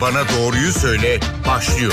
Bana 0.00 0.22
Doğruyu 0.28 0.72
Söyle 0.72 1.20
başlıyor. 1.46 1.92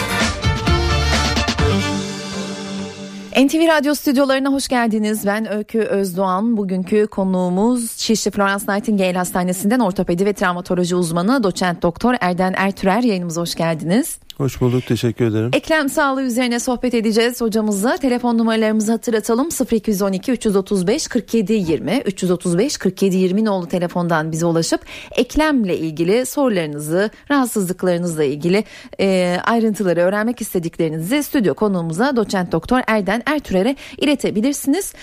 NTV 3.45 3.67
Radyo 3.67 3.95
stüdyolarına 3.95 4.49
hoş 4.49 4.67
geldiniz. 4.67 5.25
Ben 5.25 5.53
Öykü 5.53 5.79
Özdoğan. 5.79 6.57
Bugünkü 6.57 7.07
konuğumuz 7.07 7.91
Şişli 7.97 8.31
Florence 8.31 8.65
Nightingale 8.67 9.17
Hastanesi'nden 9.17 9.79
ortopedi 9.79 10.25
ve 10.25 10.33
travmatoloji 10.33 10.95
uzmanı 10.95 11.43
doçent 11.43 11.81
doktor 11.81 12.15
Erden 12.21 12.53
Ertürer 12.57 13.03
yayınımıza 13.03 13.41
hoş 13.41 13.55
geldiniz. 13.55 14.19
Hoş 14.37 14.61
bulduk 14.61 14.85
teşekkür 14.87 15.25
ederim. 15.25 15.51
Eklem 15.53 15.89
sağlığı 15.89 16.21
üzerine 16.21 16.59
sohbet 16.59 16.93
edeceğiz 16.93 17.41
hocamızla. 17.41 17.97
Telefon 17.97 18.37
numaralarımızı 18.37 18.91
hatırlatalım 18.91 19.49
0212 19.71 20.31
335 20.31 21.07
47 21.07 21.53
20 21.53 22.01
335 22.05 22.77
47 22.77 23.15
20 23.15 23.45
nolu 23.45 23.67
telefondan 23.67 24.31
bize 24.31 24.45
ulaşıp 24.45 24.81
eklemle 25.11 25.77
ilgili 25.77 26.25
sorularınızı 26.25 27.09
rahatsızlıklarınızla 27.31 28.23
ilgili 28.23 28.63
e, 28.99 29.37
ayrıntıları 29.43 29.99
öğrenmek 29.99 30.41
istediklerinizi 30.41 31.23
stüdyo 31.23 31.53
konuğumuza 31.53 32.15
doçent 32.15 32.51
doktor 32.51 32.81
Erden 32.87 33.23
Ertürer'e 33.25 33.75
iletebilirsiniz 33.97 34.93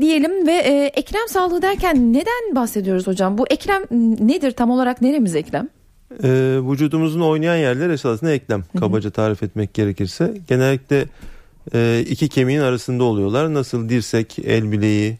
diyelim 0.00 0.46
ve 0.46 0.52
e, 0.52 0.84
eklem 0.94 1.28
sağlığı 1.28 1.62
derken 1.62 2.12
neden 2.12 2.54
bahsediyoruz 2.54 3.06
hocam? 3.06 3.38
Bu 3.38 3.46
eklem 3.50 3.82
nedir 4.28 4.50
tam 4.50 4.70
olarak 4.70 5.02
neremiz 5.02 5.36
eklem? 5.36 5.68
Ee, 6.22 6.58
vücudumuzun 6.70 7.20
oynayan 7.20 7.56
yerler 7.56 7.90
esasında 7.90 8.32
eklem 8.32 8.64
kabaca 8.80 9.10
tarif 9.10 9.42
etmek 9.42 9.74
gerekirse. 9.74 10.34
Genellikle 10.48 11.04
e, 11.74 12.04
iki 12.08 12.28
kemiğin 12.28 12.60
arasında 12.60 13.04
oluyorlar. 13.04 13.54
Nasıl 13.54 13.88
dirsek, 13.88 14.38
el 14.38 14.72
bileği, 14.72 15.18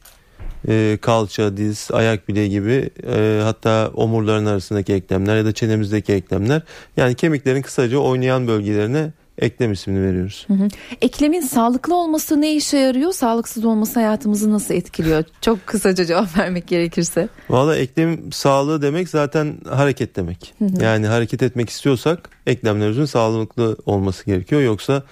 e, 0.69 0.99
kalça, 1.01 1.57
diz, 1.57 1.89
ayak 1.93 2.29
bileği 2.29 2.51
gibi 2.51 2.91
e, 3.07 3.41
hatta 3.45 3.91
omurların 3.95 4.47
arasındaki 4.47 4.93
eklemler 4.93 5.37
ya 5.37 5.45
da 5.45 5.53
çenemizdeki 5.53 6.13
eklemler. 6.13 6.63
Yani 6.97 7.15
kemiklerin 7.15 7.63
kısaca 7.63 7.99
oynayan 7.99 8.49
bölgelerine 8.49 9.13
eklem 9.39 9.73
ismini 9.73 10.03
veriyoruz. 10.03 10.45
Hı 10.49 10.55
hı. 10.55 10.69
Eklemin 11.01 11.41
sağlıklı 11.41 11.95
olması 11.95 12.41
ne 12.41 12.55
işe 12.55 12.79
yarıyor? 12.79 13.13
Sağlıksız 13.13 13.65
olması 13.65 14.01
hayatımızı 14.01 14.53
nasıl 14.53 14.75
etkiliyor? 14.75 15.25
Çok 15.41 15.67
kısaca 15.67 16.05
cevap 16.05 16.39
vermek 16.39 16.67
gerekirse. 16.67 17.29
Valla 17.51 17.77
eklem 17.77 18.33
sağlığı 18.33 18.83
demek 18.83 19.09
zaten 19.09 19.57
hareket 19.69 20.17
demek. 20.17 20.55
Hı 20.59 20.65
hı. 20.65 20.83
Yani 20.83 21.07
hareket 21.07 21.43
etmek 21.43 21.71
istiyorsak 21.71 22.29
eklemlerimizin 22.47 23.05
sağlıklı 23.05 23.77
olması 23.87 24.27
gerekiyor. 24.27 24.63
Yoksa 24.63 25.03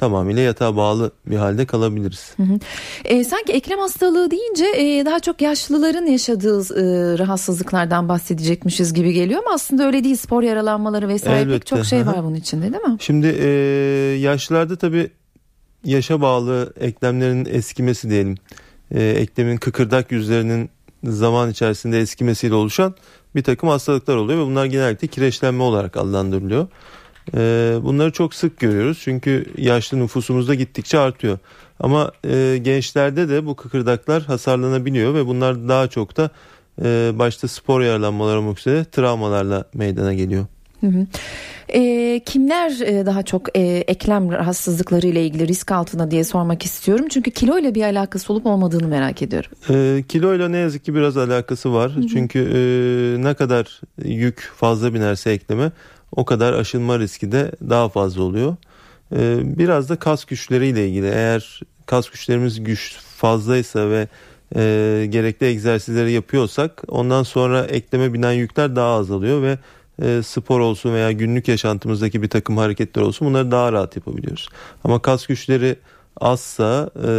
tamamıyla 0.00 0.42
yatağa 0.42 0.76
bağlı 0.76 1.10
bir 1.26 1.36
halde 1.36 1.66
kalabiliriz. 1.66 2.34
Hı 2.36 2.42
hı. 2.42 2.58
E, 3.04 3.24
sanki 3.24 3.52
eklem 3.52 3.78
hastalığı 3.78 4.30
deyince 4.30 4.64
e, 4.64 5.04
daha 5.06 5.20
çok 5.20 5.42
yaşlıların 5.42 6.06
yaşadığı 6.06 6.60
e, 6.60 7.18
rahatsızlıklardan 7.18 8.08
bahsedecekmişiz 8.08 8.94
gibi 8.94 9.12
geliyor 9.12 9.42
ama 9.46 9.54
aslında 9.54 9.86
öyle 9.86 10.04
değil. 10.04 10.16
Spor 10.16 10.42
yaralanmaları 10.42 11.08
vesaire 11.08 11.40
Elbette. 11.40 11.58
pek 11.58 11.66
çok 11.66 11.84
şey 11.84 12.06
var 12.06 12.24
bunun 12.24 12.34
içinde 12.34 12.72
değil 12.72 12.82
mi? 12.82 12.96
Şimdi 13.00 13.26
e, 13.26 13.48
yaşlılarda 14.18 14.76
tabii 14.76 15.10
yaşa 15.84 16.20
bağlı 16.20 16.72
eklemlerin 16.80 17.44
eskimesi 17.50 18.10
diyelim. 18.10 18.34
E, 18.94 19.02
eklemin 19.04 19.56
kıkırdak 19.56 20.12
yüzlerinin 20.12 20.70
zaman 21.04 21.50
içerisinde 21.50 22.00
eskimesiyle 22.00 22.54
oluşan 22.54 22.94
bir 23.34 23.42
takım 23.42 23.68
hastalıklar 23.68 24.16
oluyor 24.16 24.38
ve 24.38 24.46
bunlar 24.46 24.64
genellikle 24.66 25.08
kireçlenme 25.08 25.62
olarak 25.62 25.96
adlandırılıyor. 25.96 26.66
Ee, 27.36 27.76
bunları 27.82 28.12
çok 28.12 28.34
sık 28.34 28.58
görüyoruz 28.58 28.98
çünkü 29.02 29.46
yaşlı 29.58 29.98
nüfusumuzda 29.98 30.54
gittikçe 30.54 30.98
artıyor. 30.98 31.38
Ama 31.80 32.12
e, 32.24 32.58
gençlerde 32.62 33.28
de 33.28 33.46
bu 33.46 33.56
kıkırdaklar 33.56 34.22
hasarlanabiliyor 34.22 35.14
ve 35.14 35.26
bunlar 35.26 35.68
daha 35.68 35.88
çok 35.88 36.16
da 36.16 36.30
e, 36.84 37.10
başta 37.14 37.48
spor 37.48 37.80
yaralanmaları 37.80 38.38
olmak 38.38 38.58
üzere 38.58 38.84
travmalarla 38.84 39.64
meydana 39.74 40.14
geliyor. 40.14 40.46
Hı 40.80 40.86
hı. 40.86 41.06
E, 41.68 42.20
kimler 42.26 42.80
e, 42.80 43.06
daha 43.06 43.22
çok 43.22 43.58
e, 43.58 43.60
eklem 43.62 44.32
rahatsızlıkları 44.32 45.06
ile 45.06 45.24
ilgili 45.24 45.48
risk 45.48 45.72
altında 45.72 46.10
diye 46.10 46.24
sormak 46.24 46.64
istiyorum. 46.64 47.06
Çünkü 47.10 47.30
kilo 47.30 47.58
ile 47.58 47.74
bir 47.74 47.82
alakası 47.82 48.32
olup 48.32 48.46
olmadığını 48.46 48.88
merak 48.88 49.22
ediyorum. 49.22 49.50
E, 49.70 50.02
kilo 50.08 50.34
ile 50.34 50.52
ne 50.52 50.56
yazık 50.56 50.84
ki 50.84 50.94
biraz 50.94 51.16
alakası 51.16 51.74
var. 51.74 51.96
Hı 51.96 52.00
hı. 52.00 52.06
Çünkü 52.06 52.38
e, 52.38 52.58
ne 53.24 53.34
kadar 53.34 53.80
yük 54.04 54.52
fazla 54.56 54.94
binerse 54.94 55.30
ekleme 55.30 55.72
o 56.12 56.24
kadar 56.24 56.52
aşınma 56.52 56.98
riski 56.98 57.32
de 57.32 57.52
daha 57.68 57.88
fazla 57.88 58.22
oluyor. 58.22 58.56
Ee, 59.16 59.38
biraz 59.58 59.88
da 59.88 59.96
kas 59.96 60.24
güçleriyle 60.24 60.88
ilgili 60.88 61.06
eğer 61.06 61.60
kas 61.86 62.10
güçlerimiz 62.10 62.64
güç 62.64 62.96
fazlaysa 62.98 63.90
ve 63.90 64.08
e, 64.56 65.06
gerekli 65.10 65.46
egzersizleri 65.46 66.12
yapıyorsak 66.12 66.82
ondan 66.88 67.22
sonra 67.22 67.64
ekleme 67.64 68.12
binen 68.12 68.32
yükler 68.32 68.76
daha 68.76 68.94
azalıyor 68.94 69.42
ve 69.42 69.58
e, 70.02 70.22
spor 70.22 70.60
olsun 70.60 70.94
veya 70.94 71.12
günlük 71.12 71.48
yaşantımızdaki 71.48 72.22
bir 72.22 72.28
takım 72.28 72.56
hareketler 72.56 73.02
olsun 73.02 73.28
bunları 73.28 73.50
daha 73.50 73.72
rahat 73.72 73.96
yapabiliyoruz. 73.96 74.48
Ama 74.84 75.02
kas 75.02 75.26
güçleri 75.26 75.76
azsa 76.20 76.90
e, 76.96 77.10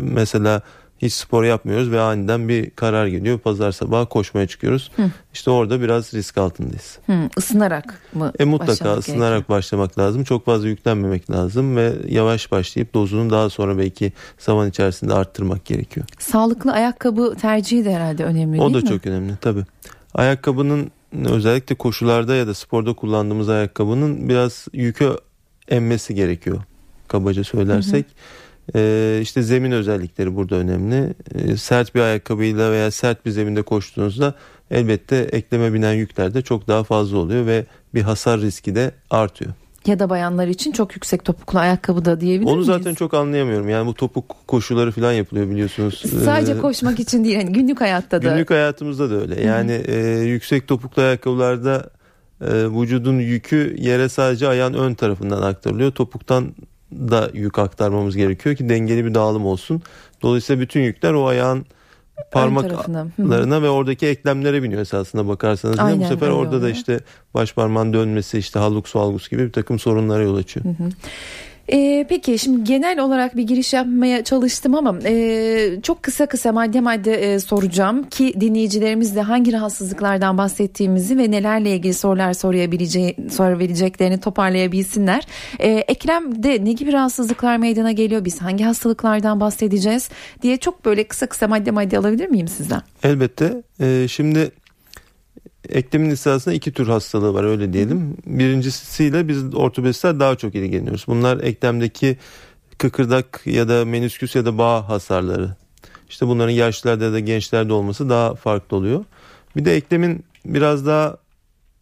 mesela 0.00 0.62
hiç 0.98 1.12
spor 1.12 1.44
yapmıyoruz 1.44 1.90
ve 1.90 2.00
aniden 2.00 2.48
bir 2.48 2.70
karar 2.70 3.06
geliyor. 3.06 3.38
Pazar 3.38 3.72
sabahı 3.72 4.06
koşmaya 4.06 4.46
çıkıyoruz. 4.46 4.90
Hı. 4.96 5.10
İşte 5.34 5.50
orada 5.50 5.80
biraz 5.80 6.14
risk 6.14 6.38
altındayız. 6.38 6.98
Hı, 7.06 7.28
ısınarak 7.38 8.00
mı? 8.12 8.32
E 8.38 8.44
mutlaka 8.44 8.94
ısınarak 8.94 9.36
gerekiyor? 9.36 9.58
başlamak 9.58 9.98
lazım. 9.98 10.24
Çok 10.24 10.44
fazla 10.44 10.68
yüklenmemek 10.68 11.30
lazım 11.30 11.76
ve 11.76 11.92
yavaş 12.08 12.52
başlayıp 12.52 12.94
dozunu 12.94 13.30
daha 13.30 13.50
sonra 13.50 13.78
belki 13.78 14.12
zaman 14.38 14.68
içerisinde 14.68 15.14
arttırmak 15.14 15.64
gerekiyor. 15.64 16.06
Sağlıklı 16.18 16.72
ayakkabı 16.72 17.34
tercihi 17.40 17.84
de 17.84 17.94
herhalde 17.94 18.24
önemli 18.24 18.58
değil 18.58 18.62
mi? 18.62 18.62
O 18.62 18.74
da 18.74 18.84
çok 18.84 19.06
önemli 19.06 19.36
tabii. 19.40 19.64
Ayakkabının 20.14 20.90
özellikle 21.24 21.74
koşularda 21.74 22.34
ya 22.34 22.46
da 22.46 22.54
sporda 22.54 22.92
kullandığımız 22.92 23.48
ayakkabının 23.48 24.28
biraz 24.28 24.66
yükü 24.72 25.16
emmesi 25.68 26.14
gerekiyor. 26.14 26.58
Kabaca 27.08 27.44
söylersek. 27.44 28.06
Hı 28.06 28.10
hı. 28.10 28.45
Ee, 28.74 29.18
işte 29.22 29.42
zemin 29.42 29.72
özellikleri 29.72 30.36
burada 30.36 30.56
önemli. 30.56 31.14
Ee, 31.34 31.56
sert 31.56 31.94
bir 31.94 32.00
ayakkabıyla 32.00 32.72
veya 32.72 32.90
sert 32.90 33.26
bir 33.26 33.30
zeminde 33.30 33.62
koştuğunuzda 33.62 34.34
elbette 34.70 35.16
ekleme 35.16 35.72
binen 35.72 35.92
yükler 35.92 36.34
de 36.34 36.42
çok 36.42 36.68
daha 36.68 36.84
fazla 36.84 37.18
oluyor 37.18 37.46
ve 37.46 37.64
bir 37.94 38.02
hasar 38.02 38.40
riski 38.40 38.74
de 38.74 38.90
artıyor. 39.10 39.52
Ya 39.86 39.98
da 39.98 40.10
bayanlar 40.10 40.48
için 40.48 40.72
çok 40.72 40.94
yüksek 40.94 41.24
topuklu 41.24 41.58
ayakkabı 41.58 42.04
da 42.04 42.20
diyebilir 42.20 42.46
Onu 42.46 42.54
miyiz? 42.54 42.66
zaten 42.66 42.94
çok 42.94 43.14
anlayamıyorum. 43.14 43.68
Yani 43.68 43.86
bu 43.86 43.94
topuk 43.94 44.36
koşuları 44.46 44.92
falan 44.92 45.12
yapılıyor 45.12 45.50
biliyorsunuz. 45.50 46.02
Sadece 46.24 46.52
ee, 46.52 46.58
koşmak 46.58 47.00
için 47.00 47.24
değil 47.24 47.36
hani 47.36 47.52
günlük 47.52 47.80
hayatta 47.80 48.22
da. 48.22 48.30
Günlük 48.30 48.50
hayatımızda 48.50 49.10
da 49.10 49.14
öyle. 49.14 49.42
Yani 49.42 49.72
e, 49.72 49.98
yüksek 50.20 50.68
topuklu 50.68 51.02
ayakkabılarda 51.02 51.90
e, 52.40 52.46
vücudun 52.50 53.18
yükü 53.18 53.76
yere 53.78 54.08
sadece 54.08 54.48
ayağın 54.48 54.74
ön 54.74 54.94
tarafından 54.94 55.42
aktarılıyor. 55.42 55.92
Topuktan 55.92 56.54
da 56.92 57.30
yük 57.34 57.58
aktarmamız 57.58 58.16
gerekiyor 58.16 58.56
ki 58.56 58.68
dengeli 58.68 59.04
bir 59.04 59.14
dağılım 59.14 59.46
olsun. 59.46 59.82
Dolayısıyla 60.22 60.62
bütün 60.62 60.80
yükler 60.80 61.12
o 61.12 61.26
ayağın 61.26 61.66
parmaklarına 62.32 63.62
ve 63.62 63.68
oradaki 63.68 64.06
eklemlere 64.06 64.62
biniyor 64.62 64.80
esasında 64.80 65.28
bakarsanız. 65.28 65.78
Aynen, 65.78 66.00
bu 66.00 66.04
sefer 66.04 66.28
orada 66.28 66.48
oluyor. 66.48 66.62
da 66.62 66.70
işte 66.70 67.00
baş 67.34 67.52
parmağın 67.54 67.92
dönmesi 67.92 68.38
işte 68.38 68.58
hallux 68.58 68.96
valgus 68.96 69.28
gibi 69.28 69.46
bir 69.46 69.52
takım 69.52 69.78
sorunlara 69.78 70.22
yol 70.22 70.36
açıyor. 70.36 70.66
Hı 70.66 70.68
hı. 70.68 70.88
E, 71.68 72.06
peki 72.08 72.38
şimdi 72.38 72.64
genel 72.64 72.98
olarak 72.98 73.36
bir 73.36 73.42
giriş 73.42 73.72
yapmaya 73.72 74.24
çalıştım 74.24 74.74
ama 74.74 74.98
e, 75.04 75.78
çok 75.82 76.02
kısa 76.02 76.26
kısa 76.26 76.52
madde 76.52 76.80
madde 76.80 77.34
e, 77.34 77.38
soracağım 77.40 78.02
ki 78.02 78.34
dinleyicilerimiz 78.40 79.16
de 79.16 79.22
hangi 79.22 79.52
rahatsızlıklardan 79.52 80.38
bahsettiğimizi 80.38 81.18
ve 81.18 81.30
nelerle 81.30 81.76
ilgili 81.76 81.94
sorular 81.94 82.32
sorabileceği, 82.32 83.16
sorabileceklerini 83.30 84.20
toparlayabilsinler. 84.20 85.26
E, 85.58 85.68
Ekrem'de 85.68 86.64
ne 86.64 86.72
gibi 86.72 86.92
rahatsızlıklar 86.92 87.56
meydana 87.56 87.92
geliyor 87.92 88.24
biz 88.24 88.42
hangi 88.42 88.64
hastalıklardan 88.64 89.40
bahsedeceğiz 89.40 90.08
diye 90.42 90.56
çok 90.56 90.84
böyle 90.84 91.04
kısa 91.04 91.26
kısa 91.26 91.48
madde 91.48 91.70
madde 91.70 91.98
alabilir 91.98 92.28
miyim 92.28 92.48
sizden? 92.48 92.82
Elbette. 93.02 93.62
E, 93.80 94.08
şimdi 94.08 94.50
eklemin 95.68 96.10
esasında 96.10 96.54
iki 96.54 96.72
tür 96.72 96.86
hastalığı 96.86 97.34
var 97.34 97.44
öyle 97.44 97.72
diyelim. 97.72 98.16
Birincisiyle 98.26 99.28
biz 99.28 99.54
ortopedistler 99.54 100.20
daha 100.20 100.36
çok 100.36 100.54
ilgileniyoruz. 100.54 101.04
Bunlar 101.06 101.40
eklemdeki 101.40 102.16
kıkırdak 102.78 103.42
ya 103.44 103.68
da 103.68 103.84
menüsküs 103.84 104.34
ya 104.36 104.44
da 104.44 104.58
bağ 104.58 104.88
hasarları. 104.88 105.50
İşte 106.08 106.26
bunların 106.26 106.52
yaşlılarda 106.52 107.04
ya 107.04 107.12
da 107.12 107.20
gençlerde 107.20 107.72
olması 107.72 108.08
daha 108.08 108.34
farklı 108.34 108.76
oluyor. 108.76 109.04
Bir 109.56 109.64
de 109.64 109.76
eklemin 109.76 110.24
biraz 110.44 110.86
daha 110.86 111.16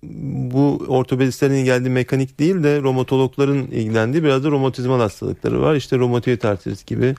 bu 0.03 0.85
ortopedistlerin 0.89 1.55
ilgilendiği 1.55 1.95
mekanik 1.95 2.39
değil 2.39 2.63
de 2.63 2.83
romatologların 2.83 3.59
ilgilendiği 3.59 4.25
biraz 4.25 4.45
da 4.45 4.51
romatizmal 4.51 5.01
hastalıkları 5.01 5.63
var. 5.63 5.75
İşte 5.75 5.99
romatoid 5.99 6.43
artrit 6.43 6.87
gibi 6.87 7.15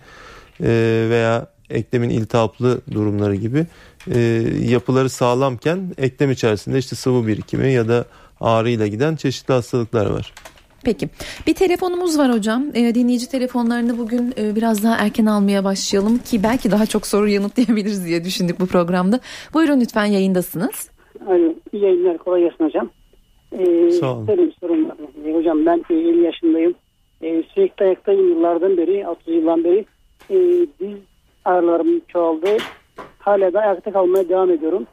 veya 1.10 1.48
eklemin 1.70 2.10
iltihaplı 2.10 2.82
durumları 2.92 3.36
gibi 3.36 3.66
e, 4.14 4.20
yapıları 4.70 5.10
sağlamken 5.10 5.94
eklem 5.98 6.32
içerisinde 6.32 6.78
işte 6.78 6.96
sıvı 6.96 7.28
birikimi 7.28 7.72
ya 7.72 7.88
da 7.88 8.06
ağrıyla 8.42 8.88
giden 8.88 9.16
çeşitli 9.16 9.54
hastalıklar 9.54 10.06
var. 10.06 10.34
Peki 10.86 11.10
bir 11.48 11.54
telefonumuz 11.54 12.18
var 12.18 12.34
hocam 12.34 12.64
e, 12.74 12.96
dinleyici 12.96 13.30
telefonlarını 13.30 13.98
bugün 13.98 14.34
e, 14.38 14.56
biraz 14.56 14.84
daha 14.84 14.98
erken 14.98 15.26
almaya 15.26 15.64
başlayalım 15.64 16.18
ki 16.18 16.44
belki 16.44 16.72
daha 16.72 16.86
çok 16.86 17.08
soru 17.08 17.28
yanıtlayabiliriz 17.28 18.06
diye 18.06 18.24
düşündük 18.24 18.60
bu 18.60 18.66
programda. 18.66 19.20
Buyurun 19.54 19.82
lütfen 19.82 20.06
yayındasınız. 20.06 20.90
Alo, 21.28 21.54
iyi 21.74 21.84
yayınlar 21.84 22.18
kolay 22.18 22.42
gelsin 22.42 22.66
hocam. 22.66 22.90
Ee, 23.52 23.92
Sağ 23.92 24.14
olun. 24.14 24.28
Benim 24.28 24.52
sorum 24.60 24.90
var. 24.90 24.98
Ee, 25.26 25.34
hocam 25.34 25.66
ben 25.66 25.86
e, 25.90 25.94
50 25.94 26.24
yaşındayım. 26.24 26.74
Ee, 27.22 27.44
sürekli 27.54 27.86
ayaktayım 27.86 28.30
yıllardan 28.30 28.78
beri, 28.78 29.08
30 29.08 29.28
yıldan 29.28 29.64
beri. 29.64 29.86
Ee, 30.30 30.36
diz 30.80 30.98
ağrılarım 31.45 32.01
çoğaldı. 32.07 32.57
Hala 33.19 33.53
da 33.53 33.59
ayakta 33.59 33.92
kalmaya 33.92 34.30
devam 34.30 34.51
ediyorum. 34.51 34.88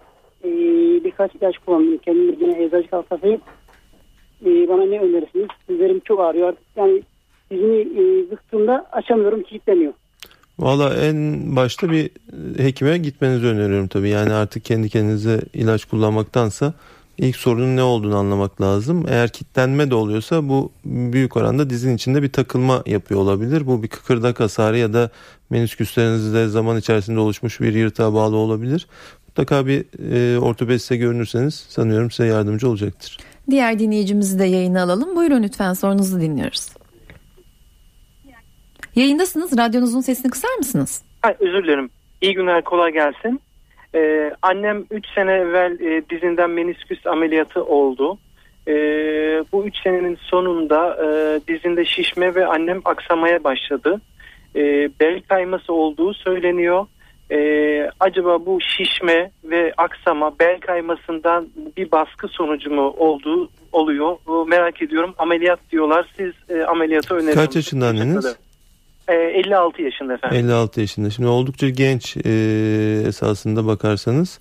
Ee, 0.44 0.48
birkaç 1.04 1.34
ilaç 1.34 1.58
kullandım. 1.58 1.98
Kendim 1.98 2.36
yine 2.40 2.64
eczacı 2.64 2.88
hastasıyım. 2.90 3.40
Ee, 4.46 4.68
bana 4.68 4.82
ne 4.82 5.00
önerirsiniz? 5.00 5.48
Dizlerim 5.68 6.00
çok 6.00 6.20
ağrıyor 6.20 6.48
artık. 6.48 6.66
Yani 6.76 7.02
dizimi 7.50 7.80
e, 7.80 8.30
bıktığımda 8.30 8.86
açamıyorum, 8.92 9.42
kilitleniyor. 9.42 9.92
Valla 10.58 10.94
en 10.94 11.16
başta 11.56 11.90
bir 11.90 12.10
hekime 12.56 12.98
gitmenizi 12.98 13.46
öneriyorum 13.46 13.88
tabii. 13.88 14.08
Yani 14.08 14.32
artık 14.32 14.64
kendi 14.64 14.88
kendinize 14.88 15.40
ilaç 15.54 15.84
kullanmaktansa 15.84 16.74
ilk 17.18 17.36
sorunun 17.36 17.76
ne 17.76 17.82
olduğunu 17.82 18.16
anlamak 18.16 18.60
lazım. 18.60 19.04
Eğer 19.08 19.28
kitlenme 19.28 19.90
de 19.90 19.94
oluyorsa 19.94 20.48
bu 20.48 20.72
büyük 20.84 21.36
oranda 21.36 21.70
dizin 21.70 21.96
içinde 21.96 22.22
bir 22.22 22.32
takılma 22.32 22.82
yapıyor 22.86 23.20
olabilir. 23.20 23.66
Bu 23.66 23.82
bir 23.82 23.88
kıkırdak 23.88 24.40
hasarı 24.40 24.78
ya 24.78 24.92
da 24.92 25.10
menisküslerinizde 25.50 26.48
zaman 26.48 26.76
içerisinde 26.76 27.20
oluşmuş 27.20 27.60
bir 27.60 27.74
yırtığa 27.74 28.14
bağlı 28.14 28.36
olabilir. 28.36 28.86
Mutlaka 29.28 29.66
bir 29.66 29.84
e, 30.12 30.38
ortopediste 30.38 30.96
görünürseniz 30.96 31.54
sanıyorum 31.54 32.10
size 32.10 32.28
yardımcı 32.28 32.68
olacaktır. 32.68 33.18
Diğer 33.50 33.78
dinleyicimizi 33.78 34.38
de 34.38 34.44
yayına 34.44 34.82
alalım. 34.82 35.16
Buyurun 35.16 35.42
lütfen 35.42 35.72
sorunuzu 35.72 36.20
dinliyoruz. 36.20 36.68
Yayındasınız. 38.94 39.58
Radyonuzun 39.58 40.00
sesini 40.00 40.30
kısar 40.30 40.54
mısınız? 40.58 41.02
Ha, 41.22 41.34
özür 41.40 41.64
dilerim. 41.64 41.90
İyi 42.20 42.34
günler 42.34 42.64
kolay 42.64 42.92
gelsin. 42.92 43.40
Ee, 43.94 44.32
annem 44.42 44.84
3 44.90 45.06
sene 45.14 45.32
evvel 45.32 45.80
e, 45.80 46.02
dizinden 46.10 46.50
menisküs 46.50 47.06
ameliyatı 47.06 47.64
oldu. 47.64 48.18
Ee, 48.68 48.72
bu 49.52 49.64
3 49.64 49.76
senenin 49.82 50.18
sonunda 50.20 50.96
e, 51.04 51.40
dizinde 51.48 51.84
şişme 51.84 52.34
ve 52.34 52.46
annem 52.46 52.80
aksamaya 52.84 53.44
başladı. 53.44 54.00
Ee, 54.56 54.90
bel 55.00 55.20
kayması 55.28 55.72
olduğu 55.72 56.14
söyleniyor. 56.14 56.86
Ee, 57.30 57.90
acaba 58.00 58.46
bu 58.46 58.58
şişme 58.60 59.30
ve 59.44 59.72
aksama 59.76 60.38
bel 60.38 60.60
kaymasından 60.60 61.48
bir 61.76 61.92
baskı 61.92 62.28
sonucu 62.28 62.70
mu 62.70 62.94
olduğu 62.98 63.48
oluyor? 63.72 64.16
Bu 64.26 64.46
merak 64.46 64.82
ediyorum. 64.82 65.14
Ameliyat 65.18 65.60
diyorlar. 65.70 66.06
Siz 66.16 66.32
e, 66.48 66.64
ameliyatı 66.64 67.14
öneriyor 67.14 67.44
Kaç 67.44 67.56
yaşında 67.56 67.86
anneniz? 67.86 68.36
Ee, 69.08 69.14
56 69.14 69.82
yaşında 69.82 70.14
efendim. 70.14 70.38
56 70.38 70.80
yaşında. 70.80 71.10
Şimdi 71.10 71.28
oldukça 71.28 71.68
genç 71.68 72.16
e, 72.16 72.30
esasında 73.06 73.66
bakarsanız. 73.66 74.40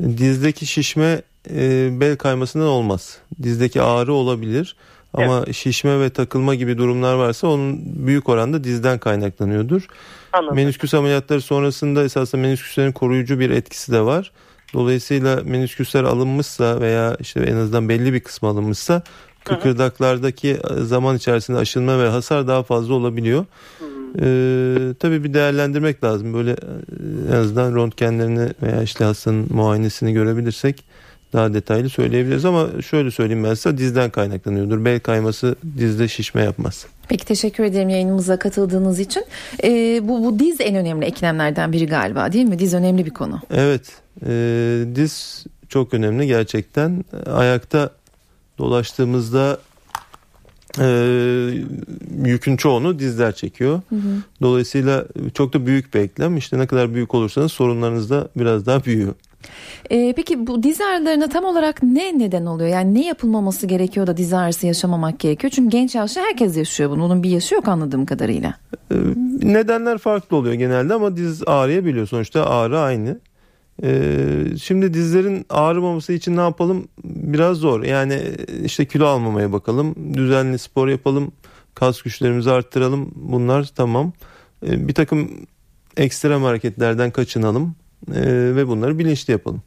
Dizdeki 0.00 0.66
şişme 0.66 1.22
e, 1.50 1.88
bel 2.00 2.16
kaymasından 2.16 2.68
olmaz. 2.68 3.18
Dizdeki 3.42 3.82
ağrı 3.82 4.12
olabilir. 4.12 4.76
Ama 5.14 5.52
şişme 5.52 6.00
ve 6.00 6.10
takılma 6.10 6.54
gibi 6.54 6.78
durumlar 6.78 7.14
varsa 7.14 7.46
onun 7.46 7.80
büyük 8.06 8.28
oranda 8.28 8.64
dizden 8.64 8.98
kaynaklanıyordur. 8.98 9.86
Anladım. 10.32 10.56
Menisküs 10.56 10.94
ameliyatları 10.94 11.40
sonrasında 11.40 12.04
esasında 12.04 12.42
menisküslerin 12.42 12.92
koruyucu 12.92 13.40
bir 13.40 13.50
etkisi 13.50 13.92
de 13.92 14.00
var. 14.00 14.32
Dolayısıyla 14.74 15.40
menisküsler 15.44 16.04
alınmışsa 16.04 16.80
veya 16.80 17.16
işte 17.20 17.40
en 17.40 17.56
azından 17.56 17.88
belli 17.88 18.12
bir 18.12 18.20
kısmı 18.20 18.48
alınmışsa 18.48 19.02
kıkırdaklardaki 19.44 20.56
zaman 20.76 21.16
içerisinde 21.16 21.58
aşınma 21.58 21.98
ve 21.98 22.08
hasar 22.08 22.48
daha 22.48 22.62
fazla 22.62 22.94
olabiliyor. 22.94 23.44
Ee, 24.20 24.94
tabii 24.98 25.24
bir 25.24 25.34
değerlendirmek 25.34 26.04
lazım. 26.04 26.34
Böyle 26.34 26.50
e, 26.50 26.56
en 27.30 27.36
azından 27.36 27.74
röntgenlerini 27.74 28.48
veya 28.62 28.82
işte 28.82 29.04
hastanın 29.04 29.46
muayenesini 29.50 30.12
görebilirsek 30.12 30.84
daha 31.32 31.54
detaylı 31.54 31.88
söyleyebiliriz 31.88 32.44
ama 32.44 32.68
şöyle 32.82 33.10
söyleyeyim 33.10 33.44
ben 33.44 33.54
size 33.54 33.78
dizden 33.78 34.10
kaynaklanıyordur. 34.10 34.84
Bel 34.84 35.00
kayması 35.00 35.56
dizde 35.78 36.08
şişme 36.08 36.42
yapmaz. 36.42 36.86
Peki 37.08 37.26
teşekkür 37.26 37.64
ederim 37.64 37.88
yayınımıza 37.88 38.38
katıldığınız 38.38 39.00
için. 39.00 39.24
Ee, 39.64 40.00
bu, 40.02 40.24
bu 40.24 40.38
diz 40.38 40.60
en 40.60 40.74
önemli 40.74 41.04
eklemlerden 41.04 41.72
biri 41.72 41.86
galiba 41.86 42.32
değil 42.32 42.44
mi? 42.44 42.58
Diz 42.58 42.74
önemli 42.74 43.06
bir 43.06 43.10
konu. 43.10 43.40
Evet 43.50 43.82
e, 44.26 44.84
diz 44.94 45.44
çok 45.68 45.94
önemli 45.94 46.26
gerçekten. 46.26 47.04
Ayakta 47.26 47.90
dolaştığımızda 48.58 49.58
e, 50.80 50.86
yükün 52.24 52.56
çoğunu 52.56 52.98
dizler 52.98 53.32
çekiyor. 53.34 53.80
Dolayısıyla 54.42 55.04
çok 55.34 55.52
da 55.52 55.66
büyük 55.66 55.94
bir 55.94 56.00
eklem. 56.00 56.36
İşte 56.36 56.58
ne 56.58 56.66
kadar 56.66 56.94
büyük 56.94 57.14
olursanız 57.14 57.52
sorunlarınız 57.52 58.10
da 58.10 58.28
biraz 58.36 58.66
daha 58.66 58.84
büyüyor. 58.84 59.14
Ee, 59.90 60.12
peki 60.16 60.46
bu 60.46 60.62
diz 60.62 60.80
ağrılarına 60.80 61.28
tam 61.28 61.44
olarak 61.44 61.82
ne 61.82 62.18
neden 62.18 62.46
oluyor? 62.46 62.70
Yani 62.70 62.94
ne 62.94 63.06
yapılmaması 63.06 63.66
gerekiyor 63.66 64.06
da 64.06 64.16
diz 64.16 64.32
ağrısı 64.32 64.66
yaşamamak 64.66 65.18
gerekiyor? 65.18 65.50
Çünkü 65.50 65.70
genç 65.70 65.94
yaşta 65.94 66.20
herkes 66.20 66.56
yaşıyor 66.56 66.90
bunu. 66.90 67.02
Bunun 67.02 67.22
bir 67.22 67.30
yaşı 67.30 67.54
yok 67.54 67.68
anladığım 67.68 68.06
kadarıyla. 68.06 68.54
Ee, 68.92 68.94
Nedenler 69.42 69.98
farklı 69.98 70.36
oluyor 70.36 70.54
genelde 70.54 70.94
ama 70.94 71.16
diz 71.16 71.42
ağrıyabiliyor. 71.48 72.06
Sonuçta 72.06 72.46
ağrı 72.46 72.80
aynı. 72.80 73.18
Ee, 73.84 74.44
şimdi 74.62 74.94
dizlerin 74.94 75.46
ağrımaması 75.50 76.12
için 76.12 76.36
ne 76.36 76.40
yapalım? 76.40 76.88
Biraz 77.04 77.56
zor. 77.56 77.82
Yani 77.82 78.22
işte 78.64 78.86
kilo 78.86 79.06
almamaya 79.06 79.52
bakalım. 79.52 80.14
Düzenli 80.14 80.58
spor 80.58 80.88
yapalım. 80.88 81.32
Kas 81.74 82.02
güçlerimizi 82.02 82.50
arttıralım. 82.50 83.10
Bunlar 83.14 83.70
tamam. 83.76 84.12
Ee, 84.66 84.88
bir 84.88 84.94
takım 84.94 85.30
ekstrem 85.96 86.42
hareketlerden 86.42 87.10
kaçınalım. 87.10 87.74
Ee, 88.10 88.20
ve 88.56 88.68
bunları 88.68 88.98
bilinçli 88.98 89.32
yapalım. 89.32 89.62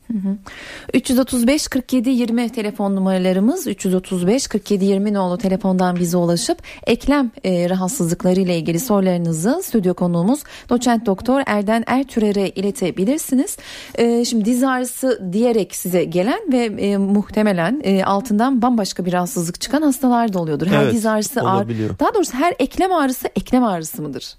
335 0.94 1.68
47 1.68 2.10
20 2.10 2.50
telefon 2.50 2.96
numaralarımız 2.96 3.68
335 3.68 4.48
47 4.48 4.86
20 4.86 5.14
nolu 5.14 5.38
telefondan 5.38 5.96
bize 5.96 6.18
ulaşıp 6.18 6.58
eklem 6.88 7.32
e, 7.44 7.70
rahatsızlıkları 7.70 8.40
ile 8.40 8.58
ilgili 8.58 8.80
sorularınızı 8.80 9.62
stüdyo 9.64 9.94
konuğumuz 9.94 10.44
doçent 10.70 11.06
doktor 11.06 11.42
Erden 11.46 11.84
Ertürer'e 11.88 12.50
iletebilirsiniz. 12.50 13.58
E, 13.96 14.26
şimdi 14.26 14.46
diz 14.46 14.64
ağrısı 14.64 15.30
diyerek 15.34 15.76
size 15.76 16.04
gelen 16.04 16.40
ve 16.52 16.66
e, 16.66 16.98
muhtemelen 16.98 17.82
e, 17.84 18.04
altından 18.04 18.62
bambaşka 18.62 19.06
bir 19.06 19.14
rahatsızlık 19.14 19.62
çıkan 19.62 19.82
hastalar 19.82 20.34
da 20.34 20.40
oluyordur. 20.40 20.68
Her 20.68 20.84
Evet, 20.84 20.94
diz 20.94 21.06
ağrısı 21.06 21.42
ağrı, 21.42 21.58
olabiliyor. 21.58 22.00
daha 22.00 22.14
doğrusu 22.14 22.34
her 22.34 22.54
eklem 22.60 22.94
ağrısı 22.94 23.28
eklem 23.36 23.64
ağrısı 23.64 24.02
mıdır? 24.02 24.34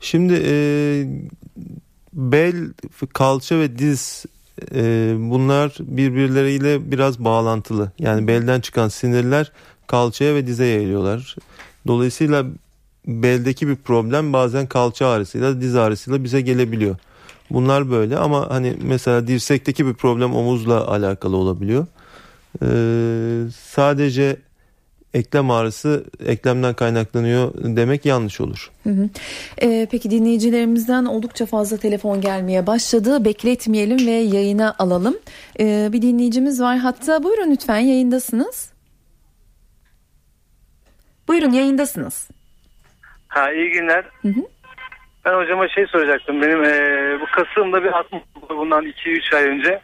Şimdi 0.00 0.42
e, 0.46 0.54
bel, 2.14 2.54
kalça 3.12 3.58
ve 3.58 3.78
diz 3.78 4.24
e, 4.74 5.14
bunlar 5.18 5.76
birbirleriyle 5.80 6.90
biraz 6.90 7.18
bağlantılı. 7.18 7.92
Yani 7.98 8.26
belden 8.26 8.60
çıkan 8.60 8.88
sinirler 8.88 9.52
kalçaya 9.86 10.34
ve 10.34 10.46
dize 10.46 10.66
yayılıyorlar. 10.66 11.36
Dolayısıyla 11.86 12.46
beldeki 13.06 13.68
bir 13.68 13.76
problem 13.76 14.32
bazen 14.32 14.66
kalça 14.66 15.06
ağrısıyla 15.06 15.60
diz 15.60 15.76
ağrısıyla 15.76 16.24
bize 16.24 16.40
gelebiliyor. 16.40 16.96
Bunlar 17.50 17.90
böyle 17.90 18.18
ama 18.18 18.50
hani 18.50 18.76
mesela 18.82 19.26
dirsekteki 19.26 19.86
bir 19.86 19.94
problem 19.94 20.34
omuzla 20.34 20.88
alakalı 20.88 21.36
olabiliyor. 21.36 21.86
Ee, 22.62 23.50
sadece 23.60 24.36
eklem 25.14 25.50
ağrısı 25.50 26.04
eklemden 26.26 26.74
kaynaklanıyor 26.74 27.52
demek 27.54 28.06
yanlış 28.06 28.40
olur. 28.40 28.70
Hı 28.82 28.90
hı. 28.90 29.08
Ee, 29.62 29.88
peki 29.90 30.10
dinleyicilerimizden 30.10 31.04
oldukça 31.04 31.46
fazla 31.46 31.76
telefon 31.76 32.20
gelmeye 32.20 32.66
başladı. 32.66 33.24
Bekletmeyelim 33.24 34.06
ve 34.06 34.10
yayına 34.10 34.74
alalım. 34.78 35.16
Ee, 35.60 35.88
bir 35.92 36.02
dinleyicimiz 36.02 36.60
var 36.60 36.78
hatta. 36.78 37.22
Buyurun 37.22 37.50
lütfen 37.50 37.78
yayındasınız. 37.78 38.72
Buyurun 41.28 41.50
yayındasınız. 41.50 42.28
Ha 43.28 43.52
iyi 43.52 43.70
günler. 43.70 44.04
Hı 44.22 44.28
hı. 44.28 44.40
Ben 45.24 45.36
hocama 45.36 45.68
şey 45.68 45.86
soracaktım. 45.86 46.42
Benim 46.42 46.64
eee, 46.64 47.18
bu 47.20 47.26
kasığımda 47.26 47.84
bir 47.84 47.92
oldu 47.92 48.58
bundan 48.58 48.84
2-3 48.84 49.36
ay 49.36 49.44
önce. 49.44 49.80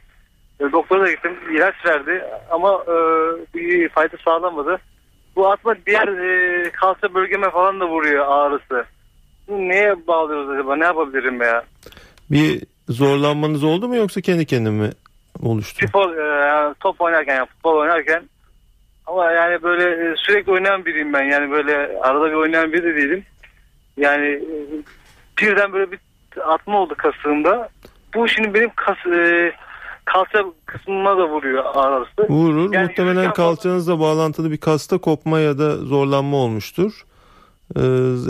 E, 0.60 0.72
doktora 0.72 1.04
da 1.04 1.10
gittim. 1.10 1.38
ilaç 1.56 1.74
verdi 1.86 2.24
ama 2.50 2.84
e, 2.88 2.94
bir 3.54 3.88
fayda 3.88 4.16
sağlamadı. 4.24 4.78
Bu 5.36 5.50
atma 5.50 5.74
diğer 5.86 6.08
e, 6.08 6.70
kalça 6.70 7.14
bölgeme 7.14 7.50
falan 7.50 7.80
da 7.80 7.88
vuruyor 7.88 8.26
ağrısı. 8.28 8.84
Bu 9.48 9.58
neye 9.58 10.06
bağlıyoruz 10.06 10.50
acaba? 10.50 10.76
Ne 10.76 10.84
yapabilirim 10.84 11.42
ya? 11.42 11.64
Bir 12.30 12.62
zorlanmanız 12.88 13.64
oldu 13.64 13.88
mu 13.88 13.96
yoksa 13.96 14.20
kendi 14.20 14.46
kendine 14.46 14.70
mi 14.70 14.90
oluştu? 15.42 15.86
Futbol, 15.86 16.12
e, 16.12 16.74
top 16.80 17.00
oynarken, 17.00 17.34
yani 17.36 17.46
futbol 17.46 17.76
oynarken 17.76 18.22
ama 19.06 19.32
yani 19.32 19.62
böyle 19.62 20.10
e, 20.10 20.14
sürekli 20.16 20.52
oynayan 20.52 20.84
biriyim 20.84 21.12
ben. 21.12 21.22
Yani 21.22 21.50
böyle 21.50 22.00
arada 22.00 22.26
bir 22.30 22.36
oynayan 22.36 22.72
biri 22.72 22.82
de 22.82 22.96
değilim. 22.96 23.24
Yani 23.96 24.26
e, 24.26 24.54
birden 25.40 25.72
böyle 25.72 25.90
bir 25.92 25.98
atma 26.44 26.80
oldu 26.80 26.94
kasığımda. 26.98 27.68
Bu 28.14 28.28
şimdi 28.28 28.54
benim 28.54 28.70
kas, 28.76 29.06
e, 29.06 29.52
kalça 30.04 30.44
kısmıma 30.66 31.18
da 31.18 31.28
vuruyor 31.28 31.64
ağrısı. 31.74 32.32
Vurur. 32.32 32.72
Yani 32.72 32.86
Muhtemelen 32.86 33.32
kalçanızla 33.32 34.00
bağlantılı 34.00 34.50
bir 34.50 34.56
kasta 34.56 34.98
kopma 34.98 35.40
ya 35.40 35.58
da 35.58 35.76
zorlanma 35.76 36.36
olmuştur. 36.36 37.04
Ee, 37.76 37.80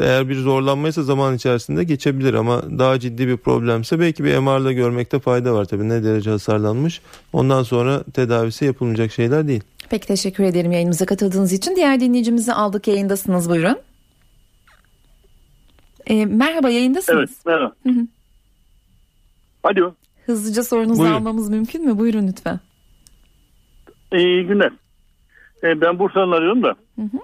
Eğer 0.02 0.28
bir 0.28 0.34
zorlanmaysa 0.34 1.02
zaman 1.02 1.34
içerisinde 1.34 1.84
geçebilir 1.84 2.34
ama 2.34 2.62
daha 2.78 2.98
ciddi 3.00 3.28
bir 3.28 3.36
problemse 3.36 4.00
belki 4.00 4.24
bir 4.24 4.38
MR'la 4.38 4.72
görmekte 4.72 5.18
fayda 5.18 5.54
var 5.54 5.64
tabii 5.64 5.88
ne 5.88 6.04
derece 6.04 6.30
hasarlanmış. 6.30 7.00
Ondan 7.32 7.62
sonra 7.62 8.02
tedavisi 8.14 8.64
yapılmayacak 8.64 9.12
şeyler 9.12 9.48
değil. 9.48 9.62
Peki 9.90 10.06
teşekkür 10.06 10.44
ederim 10.44 10.72
yayınımıza 10.72 11.06
katıldığınız 11.06 11.52
için. 11.52 11.76
Diğer 11.76 12.00
dinleyicimizi 12.00 12.52
aldık 12.52 12.88
yayındasınız 12.88 13.50
buyurun. 13.50 13.78
E, 16.06 16.26
merhaba 16.26 16.70
yayındasınız. 16.70 17.18
Evet 17.18 17.30
merhaba. 17.46 17.72
Hı 17.82 17.88
hı. 17.90 18.06
Alo. 19.62 19.94
Hızlıca 20.30 20.62
sorunuzu 20.62 21.00
Buyurun. 21.00 21.14
almamız 21.16 21.50
mümkün 21.50 21.84
mü? 21.86 21.98
Buyurun 21.98 22.26
lütfen. 22.28 22.60
İyi 24.12 24.46
günler. 24.46 24.72
E, 25.62 25.80
ben 25.80 25.98
Bursa'dan 25.98 26.30
arıyorum 26.30 26.62
da. 26.62 26.74
Hı 26.96 27.02
hı. 27.02 27.18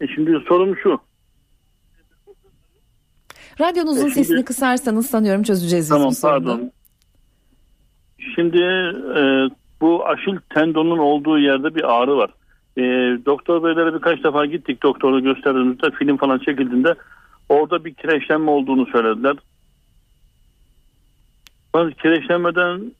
E, 0.00 0.06
şimdi 0.14 0.38
sorum 0.48 0.76
şu. 0.82 0.98
Radyonuzun 3.60 3.96
E, 4.06 4.10
şimdi- 4.10 4.14
sesini 4.14 4.44
kısarsanız 4.44 5.06
sanıyorum 5.06 5.42
çözeceğiz 5.42 5.84
biz 5.84 5.88
Tamam 5.88 6.08
bu 6.10 6.14
sorunu. 6.14 6.44
pardon. 6.44 6.72
Şimdi 8.34 8.58
e, 9.18 9.22
bu 9.80 10.06
aşil 10.06 10.36
tendonun 10.54 10.98
olduğu 10.98 11.38
yerde 11.38 11.74
bir 11.74 11.92
ağrı 11.94 12.16
var. 12.16 12.30
E, 12.76 12.82
doktor 13.26 13.64
beylere 13.64 13.94
birkaç 13.94 14.24
defa 14.24 14.46
gittik 14.46 14.82
doktoru 14.82 15.22
gösterdiğimizde 15.22 15.90
film 15.90 16.16
falan 16.16 16.38
çekildiğinde 16.38 16.94
orada 17.48 17.84
bir 17.84 17.94
kireçlenme 17.94 18.50
olduğunu 18.50 18.86
söylediler. 18.86 19.36
Bazı 21.76 21.90
kireçlenmeden 21.90 22.92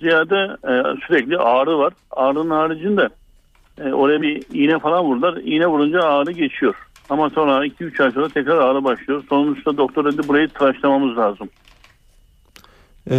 ziyade 0.00 0.56
e, 0.64 0.72
sürekli 1.06 1.38
ağrı 1.38 1.78
var. 1.78 1.92
Ağrının 2.10 2.50
haricinde 2.50 3.08
e, 3.78 3.92
oraya 3.92 4.22
bir 4.22 4.42
iğne 4.52 4.78
falan 4.78 5.04
vurdular. 5.04 5.36
İğne 5.36 5.66
vurunca 5.66 6.02
ağrı 6.02 6.32
geçiyor. 6.32 6.74
Ama 7.10 7.30
sonra 7.30 7.66
2-3 7.66 8.04
ay 8.04 8.10
sonra 8.10 8.28
tekrar 8.28 8.58
ağrı 8.58 8.84
başlıyor. 8.84 9.24
Sonuçta 9.28 9.76
doktor 9.76 10.12
dedi 10.12 10.28
burayı 10.28 10.48
tıraşlamamız 10.48 11.16
lazım. 11.16 11.48
Ee, 13.10 13.16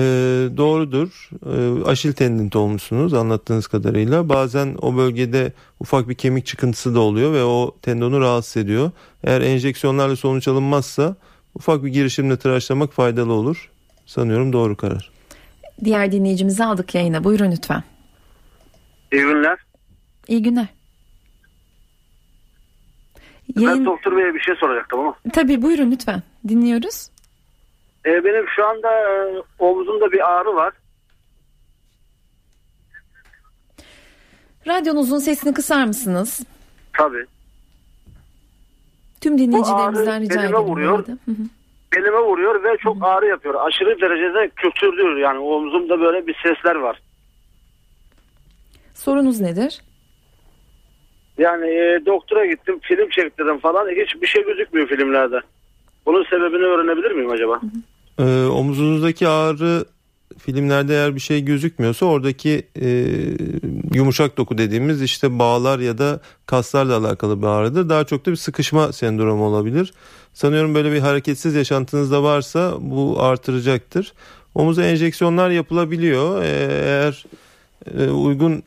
doğrudur. 0.57 1.29
Ee, 1.45 1.83
aşil 1.85 2.13
tendinit 2.13 2.55
olmuşsunuz 2.55 3.13
anlattığınız 3.13 3.67
kadarıyla. 3.67 4.29
Bazen 4.29 4.75
o 4.81 4.97
bölgede 4.97 5.53
ufak 5.79 6.09
bir 6.09 6.15
kemik 6.15 6.45
çıkıntısı 6.45 6.95
da 6.95 6.99
oluyor 6.99 7.33
ve 7.33 7.43
o 7.43 7.75
tendonu 7.81 8.21
rahatsız 8.21 8.63
ediyor. 8.63 8.91
Eğer 9.23 9.41
enjeksiyonlarla 9.41 10.15
sonuç 10.15 10.47
alınmazsa 10.47 11.15
ufak 11.55 11.83
bir 11.83 11.89
girişimle 11.89 12.37
tıraşlamak 12.37 12.93
faydalı 12.93 13.33
olur. 13.33 13.69
Sanıyorum 14.05 14.53
doğru 14.53 14.77
karar. 14.77 15.11
Diğer 15.83 16.11
dinleyicimizi 16.11 16.63
aldık 16.63 16.95
yayına. 16.95 17.23
Buyurun 17.23 17.51
lütfen. 17.51 17.83
İyi 19.11 19.21
günler. 19.21 19.59
İyi 20.27 20.43
günler. 20.43 20.67
Ben 23.55 23.61
Yayın... 23.61 23.85
doktor 23.85 24.17
beye 24.17 24.33
bir 24.33 24.39
şey 24.39 24.55
soracaktım 24.55 24.99
ama. 24.99 25.15
Tabii 25.33 25.61
buyurun 25.61 25.91
lütfen. 25.91 26.23
Dinliyoruz. 26.47 27.09
Ee, 28.05 28.23
benim 28.23 28.45
şu 28.55 28.65
anda 28.67 28.89
e, 28.89 29.41
omzumda 29.59 30.11
bir 30.11 30.31
ağrı 30.31 30.55
var. 30.55 30.73
Radyonuzun 34.67 35.19
sesini 35.19 35.53
kısar 35.53 35.85
mısınız? 35.85 36.39
Tabii. 36.97 37.25
Tüm 39.21 39.37
dinleyicilerimizden 39.37 40.21
rica 40.21 40.41
ederim. 40.41 40.55
bu 40.55 40.65
vuruyor. 40.65 41.07
Hı 41.07 41.11
hı. 41.31 41.35
Belime 41.95 42.19
vuruyor 42.19 42.63
ve 42.63 42.77
çok 42.77 42.97
ağrı 43.01 43.25
yapıyor. 43.25 43.55
Aşırı 43.67 44.01
derecede 44.01 44.49
kötürdüyor. 44.55 45.17
Yani 45.17 45.39
omzumda 45.39 45.99
böyle 45.99 46.27
bir 46.27 46.35
sesler 46.43 46.75
var. 46.75 47.01
Sorunuz 48.93 49.41
nedir? 49.41 49.81
Yani 51.37 51.67
e, 51.67 52.05
doktora 52.05 52.45
gittim, 52.45 52.79
film 52.81 53.09
çektirdim 53.09 53.59
falan. 53.59 53.87
Hiçbir 53.89 54.27
şey 54.27 54.45
gözükmüyor 54.45 54.87
filmlerde. 54.87 55.39
Bunun 56.05 56.23
sebebini 56.23 56.63
öğrenebilir 56.63 57.11
miyim 57.11 57.29
acaba? 57.29 57.61
Ee, 58.19 58.45
omuzunuzdaki 58.45 59.27
ağrı 59.27 59.85
filmlerde 60.45 60.93
eğer 60.93 61.15
bir 61.15 61.19
şey 61.19 61.45
gözükmüyorsa 61.45 62.05
oradaki 62.05 62.67
e, 62.81 62.87
yumuşak 63.93 64.37
doku 64.37 64.57
dediğimiz 64.57 65.01
işte 65.01 65.39
bağlar 65.39 65.79
ya 65.79 65.97
da 65.97 66.19
kaslarla 66.45 66.97
alakalı 66.97 67.41
bir 67.41 67.47
ağrıdır. 67.47 67.89
Daha 67.89 68.03
çok 68.03 68.25
da 68.25 68.31
bir 68.31 68.35
sıkışma 68.35 68.93
sendromu 68.93 69.45
olabilir. 69.45 69.93
Sanıyorum 70.33 70.75
böyle 70.75 70.91
bir 70.91 70.99
hareketsiz 70.99 71.55
yaşantınız 71.55 72.11
da 72.11 72.23
varsa 72.23 72.73
bu 72.79 73.17
artıracaktır. 73.19 74.13
Omuza 74.55 74.83
enjeksiyonlar 74.83 75.49
yapılabiliyor. 75.49 76.43
Ee, 76.43 76.67
eğer 76.83 77.25
e, 77.97 78.09
uygun 78.09 78.63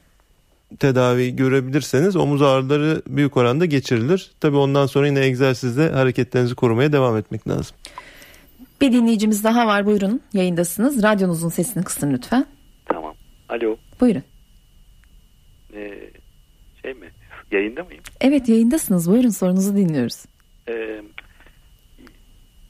tedavi 0.78 1.36
görebilirseniz 1.36 2.16
omuz 2.16 2.42
ağrıları 2.42 3.02
büyük 3.06 3.36
oranda 3.36 3.64
geçirilir. 3.64 4.30
Tabii 4.40 4.56
ondan 4.56 4.86
sonra 4.86 5.06
yine 5.06 5.20
egzersizle 5.20 5.90
hareketlerinizi 5.90 6.54
korumaya 6.54 6.92
devam 6.92 7.16
etmek 7.16 7.48
lazım. 7.48 7.76
Bir 8.80 8.92
dinleyicimiz 8.92 9.44
daha 9.44 9.66
var. 9.66 9.86
Buyurun. 9.86 10.22
Yayındasınız. 10.32 11.02
Radyonuzun 11.02 11.48
sesini 11.48 11.84
kısın 11.84 12.12
lütfen. 12.12 12.46
Tamam. 12.86 13.14
Alo. 13.48 13.76
Buyurun. 14.00 14.22
Ee, 15.74 16.10
şey 16.82 16.94
mi? 16.94 17.10
Yayında 17.52 17.84
mıyım? 17.84 18.02
Evet 18.20 18.48
yayındasınız. 18.48 19.10
Buyurun 19.10 19.28
sorunuzu 19.28 19.76
dinliyoruz. 19.76 20.24
Ee, 20.68 21.02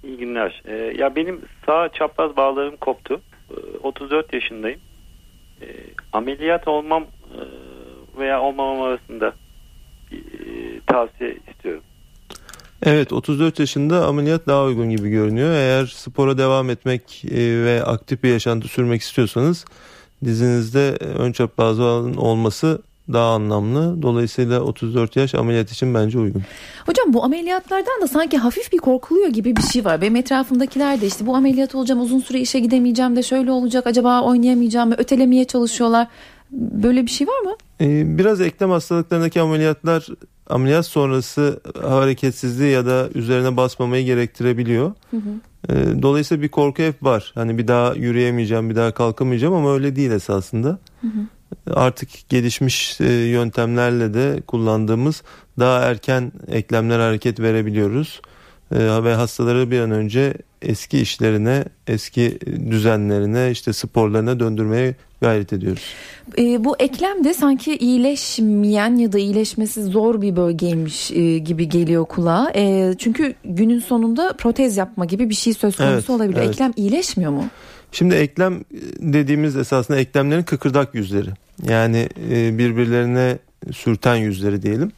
iyi 0.04 0.16
günler. 0.16 0.62
Ee, 0.64 0.72
ya 0.74 1.16
benim 1.16 1.40
sağ 1.66 1.88
çapraz 1.88 2.36
bağlarım 2.36 2.76
koptu. 2.76 3.20
Ee, 3.50 3.54
34 3.82 4.34
yaşındayım. 4.34 4.80
Ee, 5.62 5.66
ameliyat 6.12 6.68
olmam 6.68 7.02
e, 7.02 7.40
veya 8.20 8.42
olmamam 8.42 8.82
arasında 8.82 9.32
bir 10.10 10.18
e, 10.18 10.80
tavsiye 10.86 11.36
istiyorum. 11.50 11.82
Evet 12.86 13.12
34 13.12 13.58
yaşında 13.58 14.06
ameliyat 14.06 14.46
daha 14.46 14.64
uygun 14.64 14.90
gibi 14.90 15.10
görünüyor. 15.10 15.52
Eğer 15.52 15.86
spora 15.86 16.38
devam 16.38 16.70
etmek 16.70 17.24
e, 17.24 17.64
ve 17.64 17.84
aktif 17.84 18.22
bir 18.22 18.28
yaşantı 18.28 18.68
sürmek 18.68 19.02
istiyorsanız 19.02 19.64
dizinizde 20.24 20.96
ön 21.00 21.32
çaprazlığın 21.32 22.14
olması 22.14 22.82
daha 23.12 23.34
anlamlı. 23.34 24.02
Dolayısıyla 24.02 24.60
34 24.60 25.16
yaş 25.16 25.34
ameliyat 25.34 25.72
için 25.72 25.94
bence 25.94 26.18
uygun. 26.18 26.42
Hocam 26.86 27.12
bu 27.12 27.24
ameliyatlardan 27.24 28.02
da 28.02 28.08
sanki 28.08 28.38
hafif 28.38 28.72
bir 28.72 28.78
korkuluyor 28.78 29.28
gibi 29.28 29.56
bir 29.56 29.62
şey 29.62 29.84
var. 29.84 30.00
Benim 30.00 30.16
etrafımdakiler 30.16 31.00
de 31.00 31.06
işte 31.06 31.26
bu 31.26 31.36
ameliyat 31.36 31.74
olacağım 31.74 32.00
uzun 32.00 32.20
süre 32.20 32.40
işe 32.40 32.60
gidemeyeceğim 32.60 33.16
de 33.16 33.22
şöyle 33.22 33.50
olacak 33.50 33.86
acaba 33.86 34.22
oynayamayacağım 34.22 34.88
mı 34.88 34.94
ötelemeye 34.98 35.44
çalışıyorlar. 35.44 36.06
Böyle 36.52 37.06
bir 37.06 37.10
şey 37.10 37.26
var 37.26 37.40
mı? 37.40 37.52
Ee, 37.80 38.18
Biraz 38.18 38.40
eklem 38.40 38.70
hastalıklarındaki 38.70 39.40
ameliyatlar 39.40 40.06
ameliyat 40.50 40.86
sonrası 40.86 41.60
hareketsizliği 41.82 42.70
ya 42.72 42.86
da 42.86 43.08
üzerine 43.14 43.56
basmamayı 43.56 44.04
gerektirebiliyor. 44.04 44.92
Ee, 45.68 45.74
Dolayısıyla 46.02 46.42
bir 46.42 46.48
korku 46.48 46.82
hep 46.82 47.02
var. 47.02 47.32
Hani 47.34 47.58
bir 47.58 47.68
daha 47.68 47.94
yürüyemeyeceğim, 47.94 48.70
bir 48.70 48.76
daha 48.76 48.90
kalkamayacağım 48.92 49.54
ama 49.54 49.74
öyle 49.74 49.96
değil 49.96 50.10
esasında. 50.10 50.78
Artık 51.74 52.08
gelişmiş 52.28 53.00
e, 53.00 53.12
yöntemlerle 53.12 54.14
de 54.14 54.42
kullandığımız 54.46 55.22
daha 55.58 55.80
erken 55.80 56.32
eklemler 56.48 56.98
hareket 56.98 57.40
verebiliyoruz. 57.40 58.20
Ee, 58.74 59.04
Ve 59.04 59.14
hastaları 59.14 59.70
bir 59.70 59.80
an 59.80 59.90
önce 59.90 60.34
eski 60.62 60.98
işlerine, 60.98 61.64
eski 61.86 62.38
düzenlerine, 62.70 63.50
işte 63.50 63.72
sporlarına 63.72 64.40
döndürmeye 64.40 64.94
gayret 65.20 65.52
ediyoruz. 65.52 65.82
Ee, 66.38 66.64
bu 66.64 66.76
eklem 66.78 67.24
de 67.24 67.34
sanki 67.34 67.76
iyileşmeyen 67.76 68.96
ya 68.96 69.12
da 69.12 69.18
iyileşmesi 69.18 69.82
zor 69.84 70.22
bir 70.22 70.36
bölgeymiş 70.36 71.10
e, 71.10 71.38
gibi 71.38 71.68
geliyor 71.68 72.04
kulağa. 72.06 72.52
E, 72.54 72.94
çünkü 72.98 73.34
günün 73.44 73.80
sonunda 73.80 74.32
protez 74.38 74.76
yapma 74.76 75.04
gibi 75.04 75.30
bir 75.30 75.34
şey 75.34 75.54
söz 75.54 75.76
konusu 75.76 75.92
Evet, 75.94 76.10
olabilir. 76.10 76.38
evet. 76.38 76.50
Eklem 76.50 76.72
iyileşmiyor 76.76 77.32
mu? 77.32 77.44
Şimdi 77.92 78.14
eklem 78.14 78.64
dediğimiz 79.00 79.56
esasında 79.56 79.98
eklemlerin 79.98 80.42
kıkırdak 80.42 80.94
yüzleri. 80.94 81.30
Yani 81.68 82.08
e, 82.30 82.58
birbirlerine 82.58 83.38
sürten 83.72 84.16
yüzleri 84.16 84.62
diyelim. 84.62 84.92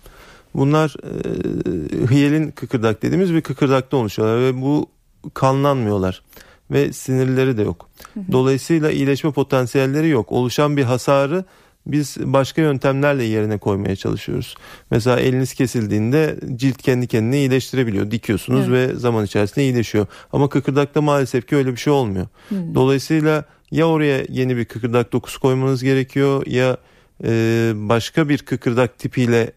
Bunlar 0.54 0.94
e, 1.04 2.10
hiyelin 2.14 2.50
kıkırdak 2.50 3.02
dediğimiz 3.02 3.34
bir 3.34 3.40
kıkırdakta 3.40 3.96
oluşuyorlar 3.96 4.40
ve 4.40 4.62
bu 4.62 4.86
kanlanmıyorlar 5.34 6.22
ve 6.70 6.92
sinirleri 6.92 7.56
de 7.56 7.62
yok. 7.62 7.88
Dolayısıyla 8.32 8.90
iyileşme 8.90 9.30
potansiyelleri 9.30 10.08
yok. 10.08 10.32
Oluşan 10.32 10.76
bir 10.76 10.84
hasarı 10.84 11.44
biz 11.86 12.16
başka 12.20 12.62
yöntemlerle 12.62 13.24
yerine 13.24 13.58
koymaya 13.58 13.96
çalışıyoruz. 13.96 14.54
Mesela 14.90 15.20
eliniz 15.20 15.54
kesildiğinde 15.54 16.36
cilt 16.56 16.82
kendi 16.82 17.06
kendine 17.06 17.38
iyileştirebiliyor. 17.38 18.10
Dikiyorsunuz 18.10 18.70
ve 18.72 18.94
zaman 18.94 19.24
içerisinde 19.24 19.64
iyileşiyor. 19.64 20.06
Ama 20.32 20.48
kıkırdakta 20.48 21.02
maalesef 21.02 21.46
ki 21.46 21.56
öyle 21.56 21.72
bir 21.72 21.76
şey 21.76 21.92
olmuyor. 21.92 22.26
Dolayısıyla 22.74 23.44
ya 23.70 23.88
oraya 23.88 24.24
yeni 24.28 24.56
bir 24.56 24.64
kıkırdak 24.64 25.12
dokusu 25.12 25.40
koymanız 25.40 25.82
gerekiyor 25.82 26.46
ya 26.46 26.76
e, 27.24 27.72
başka 27.74 28.28
bir 28.28 28.38
kıkırdak 28.38 28.98
tipiyle 28.98 29.52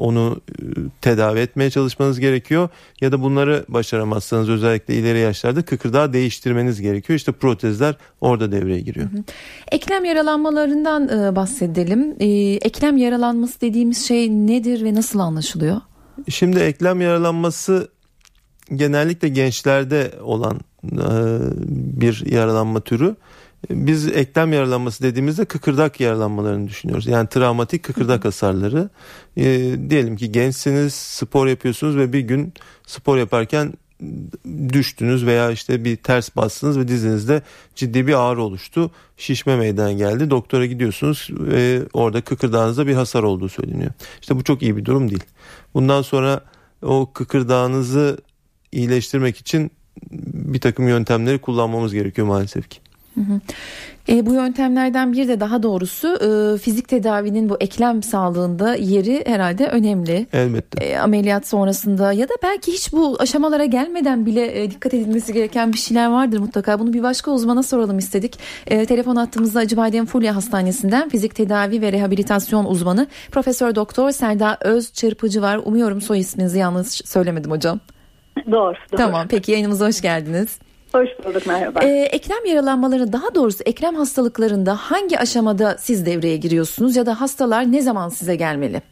onu 0.00 0.40
e, 0.48 0.62
tedavi 1.00 1.38
etmeye 1.38 1.70
çalışmanız 1.70 2.20
gerekiyor 2.20 2.68
ya 3.00 3.12
da 3.12 3.22
bunları 3.22 3.64
başaramazsanız 3.68 4.48
özellikle 4.48 4.94
ileri 4.94 5.18
yaşlarda 5.18 5.62
kıkırdağı 5.62 6.12
değiştirmeniz 6.12 6.80
gerekiyor. 6.80 7.16
İşte 7.16 7.32
protezler 7.32 7.96
orada 8.20 8.52
devreye 8.52 8.80
giriyor. 8.80 9.08
Eklem 9.72 10.04
yaralanmalarından 10.04 11.08
e, 11.08 11.36
bahsedelim. 11.36 12.16
E, 12.20 12.26
eklem 12.54 12.96
yaralanması 12.96 13.60
dediğimiz 13.60 14.06
şey 14.06 14.30
nedir 14.30 14.84
ve 14.84 14.94
nasıl 14.94 15.18
anlaşılıyor? 15.18 15.80
Şimdi 16.28 16.58
eklem 16.58 17.00
yaralanması 17.00 17.88
genellikle 18.74 19.28
gençlerde 19.28 20.12
olan 20.22 20.60
bir 22.02 22.26
yaralanma 22.26 22.80
türü. 22.80 23.16
Biz 23.70 24.06
eklem 24.06 24.52
yaralanması 24.52 25.02
dediğimizde 25.02 25.44
kıkırdak 25.44 26.00
yaralanmalarını 26.00 26.68
düşünüyoruz. 26.68 27.06
Yani 27.06 27.28
travmatik 27.28 27.82
kıkırdak 27.82 28.24
hasarları. 28.24 28.90
E, 29.36 29.76
diyelim 29.90 30.16
ki 30.16 30.32
gençsiniz, 30.32 30.94
spor 30.94 31.46
yapıyorsunuz 31.46 31.96
ve 31.96 32.12
bir 32.12 32.20
gün 32.20 32.52
spor 32.86 33.18
yaparken 33.18 33.72
düştünüz 34.72 35.26
veya 35.26 35.50
işte 35.50 35.84
bir 35.84 35.96
ters 35.96 36.36
bastınız 36.36 36.78
ve 36.78 36.88
dizinizde 36.88 37.42
ciddi 37.74 38.06
bir 38.06 38.14
ağrı 38.14 38.42
oluştu. 38.42 38.90
Şişme 39.16 39.56
meydana 39.56 39.92
geldi. 39.92 40.30
Doktora 40.30 40.66
gidiyorsunuz 40.66 41.28
ve 41.30 41.82
orada 41.92 42.20
kıkırdağınızda 42.20 42.86
bir 42.86 42.94
hasar 42.94 43.22
olduğu 43.22 43.48
söyleniyor. 43.48 43.90
İşte 44.20 44.36
bu 44.36 44.44
çok 44.44 44.62
iyi 44.62 44.76
bir 44.76 44.84
durum 44.84 45.10
değil. 45.10 45.24
Bundan 45.74 46.02
sonra 46.02 46.40
o 46.82 47.12
kıkırdağınızı 47.12 48.18
iyileştirmek 48.72 49.36
için 49.36 49.70
bir 50.32 50.60
takım 50.60 50.88
yöntemleri 50.88 51.38
kullanmamız 51.38 51.94
gerekiyor 51.94 52.26
maalesef 52.26 52.68
ki. 52.68 52.80
Hı 53.14 53.20
hı. 53.20 53.40
E, 54.08 54.26
bu 54.26 54.34
yöntemlerden 54.34 55.12
bir 55.12 55.28
de 55.28 55.40
daha 55.40 55.62
doğrusu 55.62 56.08
e, 56.08 56.58
fizik 56.58 56.88
tedavinin 56.88 57.48
bu 57.48 57.56
eklem 57.60 58.02
sağlığında 58.02 58.74
yeri 58.74 59.24
herhalde 59.26 59.66
önemli. 59.66 60.26
Elbette. 60.32 60.84
E, 60.84 60.98
ameliyat 60.98 61.46
sonrasında 61.46 62.12
ya 62.12 62.28
da 62.28 62.32
belki 62.42 62.72
hiç 62.72 62.92
bu 62.92 63.16
aşamalara 63.20 63.64
gelmeden 63.64 64.26
bile 64.26 64.62
e, 64.62 64.70
dikkat 64.70 64.94
edilmesi 64.94 65.32
gereken 65.32 65.72
bir 65.72 65.78
şeyler 65.78 66.10
vardır 66.10 66.38
mutlaka. 66.38 66.78
Bunu 66.78 66.92
bir 66.92 67.02
başka 67.02 67.30
uzmana 67.30 67.62
soralım 67.62 67.98
istedik. 67.98 68.38
E, 68.66 68.86
telefon 68.86 69.16
attığımızda 69.16 69.60
Acıbadem 69.60 70.06
Fulya 70.06 70.36
Hastanesi'nden 70.36 71.08
fizik 71.08 71.34
tedavi 71.34 71.82
ve 71.82 71.92
rehabilitasyon 71.92 72.64
uzmanı 72.64 73.06
Profesör 73.30 73.74
Doktor 73.74 74.10
Serda 74.10 74.58
Öz 74.60 74.92
Çırpıcı 74.92 75.42
var. 75.42 75.60
Umuyorum 75.64 76.00
soy 76.00 76.18
isminizi 76.18 76.58
yanlış 76.58 76.88
söylemedim 76.88 77.50
hocam. 77.50 77.80
Doğru, 78.46 78.74
doğru. 78.92 78.96
Tamam 78.96 79.26
peki 79.28 79.52
yayınımıza 79.52 79.86
hoş 79.86 80.00
geldiniz. 80.00 80.58
Hoş 80.92 81.08
bulduk 81.24 81.46
merhaba. 81.46 81.80
Ee, 81.82 82.08
eklem 82.12 82.44
yaralanmaları 82.46 83.12
daha 83.12 83.34
doğrusu 83.34 83.64
eklem 83.66 83.94
hastalıklarında 83.94 84.74
hangi 84.74 85.18
aşamada 85.18 85.76
siz 85.78 86.06
devreye 86.06 86.36
giriyorsunuz 86.36 86.96
ya 86.96 87.06
da 87.06 87.20
hastalar 87.20 87.72
ne 87.72 87.80
zaman 87.80 88.08
size 88.08 88.36
gelmeli? 88.36 88.82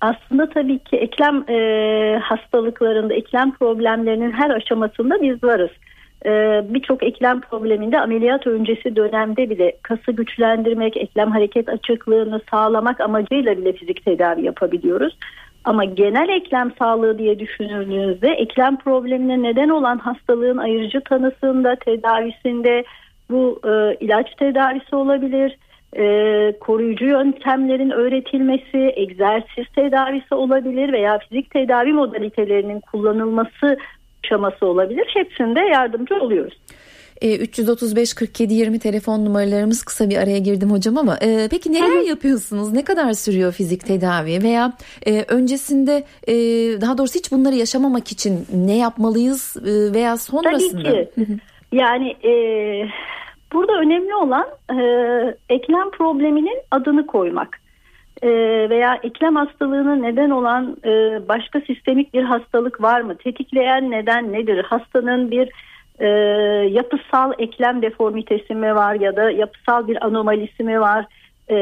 Aslında 0.00 0.48
tabii 0.48 0.78
ki 0.78 0.96
eklem 0.96 1.50
e, 1.50 2.18
hastalıklarında, 2.18 3.14
eklem 3.14 3.52
problemlerinin 3.52 4.30
her 4.30 4.50
aşamasında 4.50 5.22
biz 5.22 5.44
varız. 5.44 5.70
E, 6.26 6.30
Birçok 6.74 7.02
eklem 7.02 7.40
probleminde 7.40 8.00
ameliyat 8.00 8.46
öncesi 8.46 8.96
dönemde 8.96 9.50
bile 9.50 9.76
kası 9.82 10.12
güçlendirmek, 10.12 10.96
eklem 10.96 11.30
hareket 11.30 11.68
açıklığını 11.68 12.40
sağlamak 12.50 13.00
amacıyla 13.00 13.56
bile 13.56 13.72
fizik 13.72 14.04
tedavi 14.04 14.44
yapabiliyoruz. 14.44 15.16
Ama 15.68 15.84
genel 15.84 16.28
eklem 16.28 16.72
sağlığı 16.78 17.18
diye 17.18 17.38
düşünüldüğünüzde 17.38 18.28
eklem 18.28 18.76
problemine 18.76 19.42
neden 19.42 19.68
olan 19.68 19.98
hastalığın 19.98 20.56
ayırıcı 20.56 21.00
tanısında, 21.00 21.76
tedavisinde 21.76 22.84
bu 23.30 23.60
e, 23.64 23.96
ilaç 24.00 24.34
tedavisi 24.34 24.96
olabilir, 24.96 25.58
e, 25.96 26.58
koruyucu 26.60 27.04
yöntemlerin 27.04 27.90
öğretilmesi, 27.90 28.92
egzersiz 28.96 29.66
tedavisi 29.74 30.34
olabilir 30.34 30.92
veya 30.92 31.18
fizik 31.18 31.50
tedavi 31.50 31.92
modalitelerinin 31.92 32.80
kullanılması 32.80 33.76
aşaması 34.24 34.66
olabilir. 34.66 35.10
Hepsinde 35.14 35.60
yardımcı 35.60 36.16
oluyoruz. 36.16 36.58
E, 37.20 37.36
335 37.36 38.14
47 38.14 38.54
20 38.54 38.78
telefon 38.78 39.24
numaralarımız 39.24 39.84
kısa 39.84 40.10
bir 40.10 40.16
araya 40.16 40.38
girdim 40.38 40.70
hocam 40.70 40.98
ama 40.98 41.16
e, 41.22 41.48
peki 41.50 41.72
neler 41.72 42.08
yapıyorsunuz? 42.08 42.72
Ne 42.72 42.84
kadar 42.84 43.12
sürüyor 43.12 43.52
fizik 43.52 43.86
tedavi 43.86 44.42
veya 44.42 44.72
e, 45.06 45.24
öncesinde 45.28 46.04
e, 46.28 46.34
daha 46.80 46.98
doğrusu 46.98 47.18
hiç 47.18 47.32
bunları 47.32 47.54
yaşamamak 47.54 48.12
için 48.12 48.46
ne 48.54 48.76
yapmalıyız 48.76 49.56
e, 49.56 49.94
veya 49.94 50.16
sonrasında? 50.16 50.82
Tabii 50.82 51.14
ki. 51.14 51.38
Yani 51.72 52.08
e, 52.24 52.32
burada 53.52 53.72
önemli 53.72 54.14
olan 54.14 54.46
e, 54.70 54.80
eklem 55.48 55.90
probleminin 55.90 56.58
adını 56.70 57.06
koymak 57.06 57.60
e, 58.22 58.28
veya 58.70 59.00
eklem 59.02 59.36
hastalığı 59.36 60.02
neden 60.02 60.30
olan 60.30 60.76
e, 60.84 60.90
başka 61.28 61.60
sistemik 61.60 62.14
bir 62.14 62.22
hastalık 62.22 62.82
var 62.82 63.00
mı? 63.00 63.16
Tetikleyen 63.16 63.90
neden 63.90 64.32
nedir? 64.32 64.64
Hastanın 64.64 65.30
bir 65.30 65.48
e, 66.00 66.06
yapısal 66.70 67.32
eklem 67.38 67.82
deformitesi 67.82 68.54
mi 68.54 68.74
var 68.74 68.94
ya 68.94 69.16
da 69.16 69.30
yapısal 69.30 69.88
bir 69.88 70.06
anomalisi 70.06 70.64
mi 70.64 70.80
var? 70.80 71.06
E, 71.50 71.56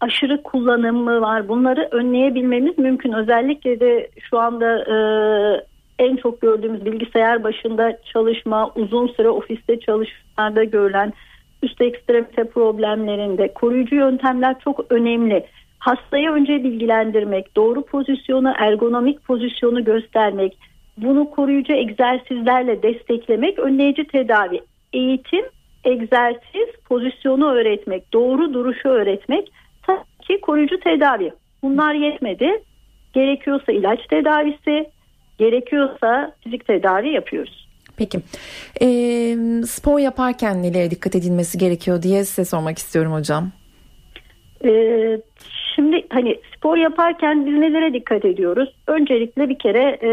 aşırı 0.00 0.42
kullanım 0.42 0.96
mı 0.96 1.20
var? 1.20 1.48
Bunları 1.48 1.88
önleyebilmemiz 1.90 2.78
mümkün. 2.78 3.12
Özellikle 3.12 3.80
de 3.80 4.10
şu 4.30 4.38
anda 4.38 4.78
e, 4.78 4.96
en 5.98 6.16
çok 6.16 6.40
gördüğümüz 6.40 6.84
bilgisayar 6.84 7.44
başında 7.44 7.98
çalışma, 8.12 8.70
uzun 8.74 9.06
süre 9.06 9.28
ofiste 9.28 9.80
çalışmalarda 9.80 10.64
görülen 10.64 11.12
üst 11.62 11.80
ekstremite 11.80 12.44
problemlerinde 12.44 13.52
koruyucu 13.54 13.94
yöntemler 13.94 14.56
çok 14.64 14.92
önemli. 14.92 15.46
Hastayı 15.78 16.30
önce 16.30 16.64
bilgilendirmek, 16.64 17.56
doğru 17.56 17.82
pozisyonu, 17.82 18.52
ergonomik 18.58 19.24
pozisyonu 19.24 19.84
göstermek, 19.84 20.58
bunu 21.02 21.30
koruyucu 21.30 21.72
egzersizlerle 21.72 22.82
desteklemek 22.82 23.58
önleyici 23.58 24.04
tedavi. 24.04 24.60
Eğitim, 24.92 25.44
egzersiz, 25.84 26.68
pozisyonu 26.84 27.52
öğretmek, 27.52 28.12
doğru 28.12 28.54
duruşu 28.54 28.88
öğretmek 28.88 29.52
tabii 29.82 30.26
ki 30.26 30.40
koruyucu 30.40 30.80
tedavi. 30.80 31.32
Bunlar 31.62 31.94
yetmedi. 31.94 32.62
Gerekiyorsa 33.12 33.72
ilaç 33.72 34.06
tedavisi, 34.06 34.90
gerekiyorsa 35.38 36.32
fizik 36.44 36.66
tedavi 36.66 37.08
yapıyoruz. 37.08 37.68
Peki 37.96 38.18
e, 38.80 38.86
spor 39.66 39.98
yaparken 39.98 40.62
nelere 40.62 40.90
dikkat 40.90 41.16
edilmesi 41.16 41.58
gerekiyor 41.58 42.02
diye 42.02 42.24
size 42.24 42.44
sormak 42.44 42.78
istiyorum 42.78 43.12
hocam. 43.12 43.52
E, 44.64 45.20
Şimdi 45.78 46.06
hani 46.10 46.40
spor 46.56 46.76
yaparken 46.76 47.46
biz 47.46 47.54
nelere 47.54 47.92
dikkat 47.92 48.24
ediyoruz? 48.24 48.74
Öncelikle 48.86 49.48
bir 49.48 49.58
kere 49.58 49.98
e, 50.02 50.10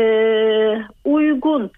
uygun 1.06 1.72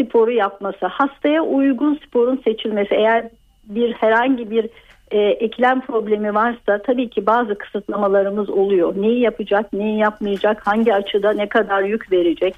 sporu 0.00 0.30
yapması, 0.30 0.86
hastaya 0.86 1.42
uygun 1.42 2.00
sporun 2.06 2.40
seçilmesi. 2.44 2.94
Eğer 2.94 3.28
bir 3.64 3.92
herhangi 3.92 4.50
bir 4.50 4.68
e, 5.10 5.18
eklem 5.18 5.80
problemi 5.80 6.34
varsa 6.34 6.82
tabii 6.82 7.10
ki 7.10 7.26
bazı 7.26 7.58
kısıtlamalarımız 7.58 8.50
oluyor. 8.50 8.94
Neyi 8.96 9.20
yapacak, 9.20 9.72
neyi 9.72 9.98
yapmayacak, 9.98 10.66
hangi 10.66 10.94
açıda 10.94 11.32
ne 11.32 11.48
kadar 11.48 11.82
yük 11.82 12.12
verecek. 12.12 12.54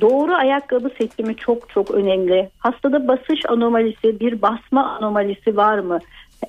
Doğru 0.00 0.34
ayakkabı 0.34 0.90
seçimi 0.98 1.36
çok 1.36 1.70
çok 1.70 1.90
önemli. 1.90 2.48
Hastada 2.58 3.08
basış 3.08 3.40
anomalisi, 3.48 4.20
bir 4.20 4.42
basma 4.42 4.90
anomalisi 4.90 5.56
var 5.56 5.78
mı? 5.78 5.98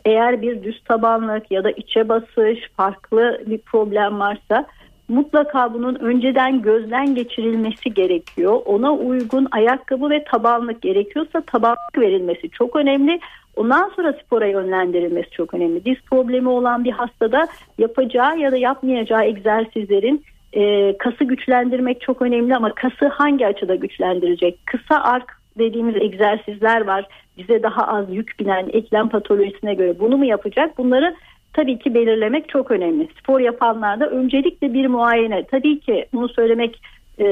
Eğer 0.05 0.41
bir 0.41 0.63
düz 0.63 0.83
tabanlık 0.83 1.51
ya 1.51 1.63
da 1.63 1.71
içe 1.71 2.09
basış 2.09 2.59
farklı 2.77 3.41
bir 3.47 3.57
problem 3.57 4.19
varsa 4.19 4.65
mutlaka 5.07 5.73
bunun 5.73 5.95
önceden 5.95 6.61
gözden 6.61 7.15
geçirilmesi 7.15 7.93
gerekiyor. 7.93 8.61
Ona 8.65 8.93
uygun 8.93 9.47
ayakkabı 9.51 10.09
ve 10.09 10.23
tabanlık 10.23 10.81
gerekiyorsa 10.81 11.41
tabanlık 11.41 11.97
verilmesi 11.97 12.49
çok 12.49 12.75
önemli. 12.75 13.19
Ondan 13.55 13.91
sonra 13.95 14.13
spora 14.13 14.47
yönlendirilmesi 14.47 15.29
çok 15.31 15.53
önemli. 15.53 15.85
Diz 15.85 15.97
problemi 16.01 16.49
olan 16.49 16.83
bir 16.83 16.91
hastada 16.91 17.47
yapacağı 17.77 18.39
ya 18.39 18.51
da 18.51 18.57
yapmayacağı 18.57 19.23
egzersizlerin 19.23 20.23
e, 20.53 20.97
kası 20.97 21.23
güçlendirmek 21.23 22.01
çok 22.01 22.21
önemli 22.21 22.55
ama 22.55 22.75
kası 22.75 23.07
hangi 23.07 23.47
açıda 23.47 23.75
güçlendirecek? 23.75 24.59
Kısa 24.65 25.01
ark 25.01 25.41
dediğimiz 25.57 25.95
egzersizler 25.95 26.81
var. 26.81 27.05
Bize 27.41 27.63
daha 27.63 27.87
az 27.87 28.05
yük 28.09 28.39
binen 28.39 28.69
eklem 28.73 29.09
patolojisine 29.09 29.73
göre 29.73 29.99
bunu 29.99 30.17
mu 30.17 30.25
yapacak? 30.25 30.77
Bunları 30.77 31.15
tabii 31.53 31.79
ki 31.79 31.93
belirlemek 31.93 32.49
çok 32.49 32.71
önemli. 32.71 33.07
Spor 33.19 33.39
yapanlarda 33.39 34.09
öncelikle 34.09 34.73
bir 34.73 34.87
muayene. 34.87 35.43
Tabii 35.43 35.79
ki 35.79 36.05
bunu 36.13 36.29
söylemek 36.29 36.81
e, 37.19 37.25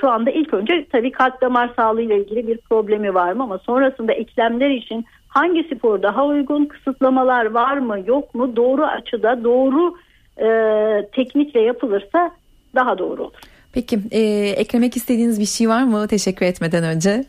şu 0.00 0.10
anda 0.10 0.30
ilk 0.30 0.54
önce 0.54 0.86
tabii 0.92 1.10
kalp 1.10 1.40
damar 1.40 1.70
sağlığı 1.76 2.02
ile 2.02 2.18
ilgili 2.18 2.46
bir 2.46 2.58
problemi 2.58 3.14
var 3.14 3.32
mı 3.32 3.42
ama 3.42 3.58
sonrasında 3.58 4.12
eklemler 4.12 4.70
için 4.70 5.04
hangi 5.28 5.64
spor 5.64 6.02
daha 6.02 6.26
uygun 6.26 6.64
kısıtlamalar 6.64 7.44
var 7.44 7.78
mı 7.78 7.98
yok 8.06 8.34
mu 8.34 8.56
doğru 8.56 8.84
açıda 8.84 9.44
doğru 9.44 9.94
e, 10.38 10.48
teknikle 11.12 11.60
yapılırsa 11.60 12.30
daha 12.74 12.98
doğru 12.98 13.22
olur. 13.22 13.32
Peki 13.72 13.98
e, 14.10 14.20
eklemek 14.56 14.96
istediğiniz 14.96 15.40
bir 15.40 15.46
şey 15.46 15.68
var 15.68 15.82
mı 15.82 16.08
teşekkür 16.08 16.46
etmeden 16.46 16.84
önce? 16.84 17.24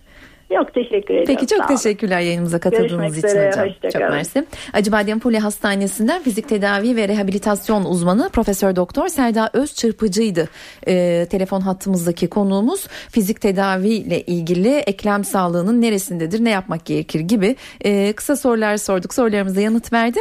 Yok 0.52 0.74
teşekkür 0.74 1.14
ederim. 1.14 1.26
Peki 1.28 1.48
çok 1.48 1.68
teşekkürler 1.68 2.20
yayınımıza 2.20 2.60
katıldığınız 2.60 2.92
Görüşmek 2.92 3.18
için 3.18 3.28
üzere, 3.28 3.50
hocam. 3.50 3.92
Çok 3.94 4.02
mersi. 4.02 4.46
Acıbadem 4.74 5.20
Poli 5.20 5.40
Hastanesi'nden 5.40 6.24
fizik 6.24 6.50
tedavi 6.50 6.96
ve 6.96 7.08
rehabilitasyon 7.08 7.86
uzmanı 7.86 8.30
Profesör 8.30 8.76
Doktor 8.76 9.08
Serda 9.08 9.50
Özçırpıcı'ydı. 9.54 10.50
Ee, 10.88 11.28
telefon 11.30 11.62
hattımızdaki 11.62 12.28
konuğumuz 12.28 12.88
fizik 13.12 13.42
tedavi 13.42 13.90
ile 13.90 14.22
ilgili 14.22 14.76
eklem 14.76 15.24
sağlığının 15.24 15.82
neresindedir, 15.82 16.44
ne 16.44 16.50
yapmak 16.50 16.86
gerekir 16.86 17.20
gibi 17.20 17.56
e, 17.82 18.14
kısa 18.14 18.36
sorular 18.36 18.78
sorduk. 18.78 19.14
Sorularımıza 19.14 19.62
yanıt 19.62 19.94
verdi. 19.94 20.20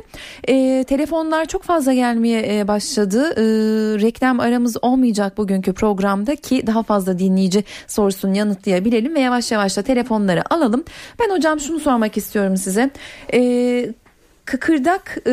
E, 0.48 0.84
telefonlar 0.84 1.46
çok 1.46 1.62
fazla 1.62 1.94
gelmeye 1.94 2.58
e, 2.58 2.68
başladı. 2.68 3.32
E, 3.36 3.42
reklam 4.02 4.40
aramız 4.40 4.76
olmayacak 4.82 5.38
bugünkü 5.38 5.72
programda 5.72 6.36
ki 6.36 6.66
daha 6.66 6.82
fazla 6.82 7.18
dinleyici 7.18 7.64
sorusunu 7.86 8.36
yanıtlayabilelim 8.36 9.14
ve 9.14 9.20
yavaş 9.20 9.52
yavaş 9.52 9.76
da 9.76 9.82
telefon 9.82 10.17
telefonları 10.18 10.54
alalım. 10.54 10.84
Ben 11.20 11.30
hocam 11.30 11.60
şunu 11.60 11.80
sormak 11.80 12.16
istiyorum 12.16 12.56
size. 12.56 12.90
Ee, 13.32 13.92
kıkırdak 14.44 15.18
e, 15.26 15.32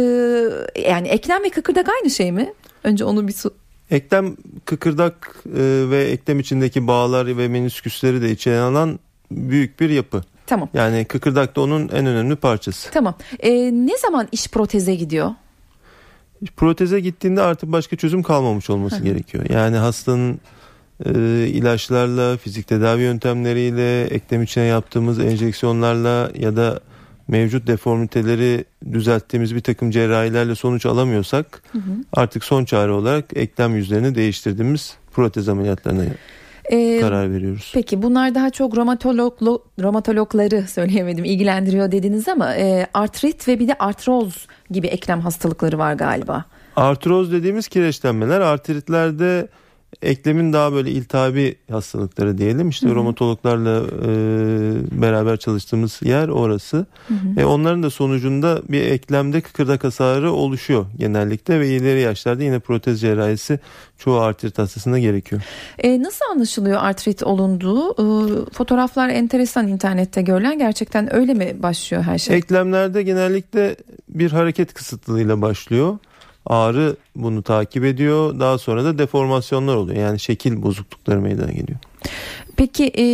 yani 0.90 1.08
eklem 1.08 1.44
ve 1.44 1.50
kıkırdak 1.50 1.90
aynı 1.90 2.10
şey 2.10 2.32
mi? 2.32 2.54
Önce 2.84 3.06
onu 3.06 3.28
bir 3.28 3.34
su- 3.34 3.54
Eklem 3.92 4.36
kıkırdak 4.66 5.36
e, 5.46 5.90
ve 5.90 6.04
eklem 6.04 6.40
içindeki 6.40 6.88
bağlar 6.88 7.38
ve 7.38 7.48
menisküsleri 7.48 8.22
de 8.22 8.32
içeren 8.32 8.62
alan 8.62 9.00
büyük 9.32 9.80
bir 9.80 9.90
yapı. 9.90 10.22
Tamam. 10.48 10.70
Yani 10.74 11.06
kıkırdak 11.06 11.56
da 11.56 11.62
onun 11.62 11.88
en 11.90 12.06
önemli 12.06 12.36
parçası. 12.36 12.92
Tamam. 12.92 13.16
Ee, 13.40 13.52
ne 13.72 13.98
zaman 13.98 14.28
iş 14.32 14.48
proteze 14.48 14.96
gidiyor? 14.96 15.32
Proteze 16.58 17.00
gittiğinde 17.00 17.42
artık 17.42 17.72
başka 17.72 17.96
çözüm 17.96 18.24
kalmamış 18.24 18.70
olması 18.70 19.04
gerekiyor. 19.04 19.46
Yani 19.50 19.78
hastanın 19.78 20.40
e, 21.06 21.12
ilaçlarla, 21.48 22.38
fizik 22.38 22.68
tedavi 22.68 23.02
yöntemleriyle, 23.02 24.04
eklem 24.04 24.44
içine 24.44 24.64
yaptığımız 24.64 25.20
enjeksiyonlarla 25.20 26.32
ya 26.40 26.56
da 26.56 26.80
mevcut 27.28 27.68
deformiteleri 27.68 28.66
düzelttiğimiz 28.92 29.56
bir 29.56 29.62
takım 29.62 29.92
cerrahilerle 29.92 30.56
sonuç 30.56 30.86
alamıyorsak 30.86 31.64
artık 32.14 32.44
son 32.44 32.66
çare 32.66 32.92
olarak 32.92 33.26
eklem 33.36 33.76
yüzlerini 33.76 34.16
değiştirdiğimiz 34.16 34.98
protez 35.14 35.50
ameliyatlarına 35.50 36.04
Ee, 36.72 37.00
karar 37.02 37.32
veriyoruz. 37.32 37.72
Peki 37.74 38.02
bunlar 38.02 38.36
daha 38.36 38.50
çok 38.50 38.78
romatolog 38.78 39.42
romatologları 39.82 40.68
söyleyemedim 40.68 41.26
ilgilendiriyor 41.26 41.92
dediniz 41.92 42.28
ama 42.28 42.56
e, 42.56 42.88
artrit 42.94 43.48
ve 43.48 43.60
bir 43.60 43.68
de 43.68 43.74
artroz 43.80 44.48
gibi 44.72 44.88
eklem 44.88 45.22
hastalıkları 45.22 45.78
var 45.78 45.94
galiba. 45.94 46.46
Artroz 46.76 47.32
dediğimiz 47.32 47.68
kireçlenmeler 47.68 48.42
artritlerde 48.42 49.48
eklemin 50.02 50.54
daha 50.54 50.74
böyle 50.74 50.92
iltihabi 50.92 51.56
hastalıkları 51.72 52.38
diyelim. 52.38 52.70
İşte 52.70 52.90
romatologlarla 52.90 53.82
e, 53.82 54.12
beraber 55.02 55.38
çalıştığımız 55.38 56.00
yer 56.04 56.28
orası. 56.28 56.86
E, 57.38 57.46
onların 57.46 57.84
da 57.84 57.90
sonucunda 57.90 58.62
bir 58.70 58.82
eklemde 58.82 59.42
kıkırdak 59.42 59.84
hasarı 59.84 60.32
oluşuyor 60.32 60.86
genellikle 60.98 61.60
ve 61.60 61.70
ileri 61.70 62.02
yaşlarda 62.02 62.44
yine 62.44 62.60
protez 62.60 63.02
cerrahisi 63.02 63.60
çoğu 63.98 64.20
artrit 64.20 64.58
hastasında 64.58 65.00
gerekiyor. 65.00 65.42
E, 65.78 66.04
nasıl 66.04 66.26
anlaşılıyor 66.32 66.78
artrit 66.84 67.24
olunduğu? 67.24 67.92
E, 67.92 68.06
fotoğraflar 68.52 69.10
enteresan 69.10 69.68
internette 69.68 70.22
görülen 70.22 70.58
gerçekten 70.58 71.16
öyle 71.16 71.34
mi 71.34 71.56
başlıyor 71.64 72.04
her 72.04 72.18
şey? 72.18 72.38
Eklemlerde 72.38 73.04
genellikle 73.04 73.76
bir 74.10 74.32
hareket 74.32 74.74
kısıtlılığıyla 74.74 75.42
başlıyor. 75.42 75.98
Ağrı 76.46 76.96
bunu 77.16 77.42
takip 77.44 77.84
ediyor. 77.86 78.40
Daha 78.40 78.58
sonra 78.58 78.84
da 78.84 78.98
deformasyonlar 78.98 79.76
oluyor. 79.76 79.98
Yani 80.00 80.20
şekil 80.20 80.62
bozuklukları 80.62 81.22
meydana 81.22 81.52
geliyor. 81.52 81.80
Peki 82.58 82.86
e, 82.86 83.06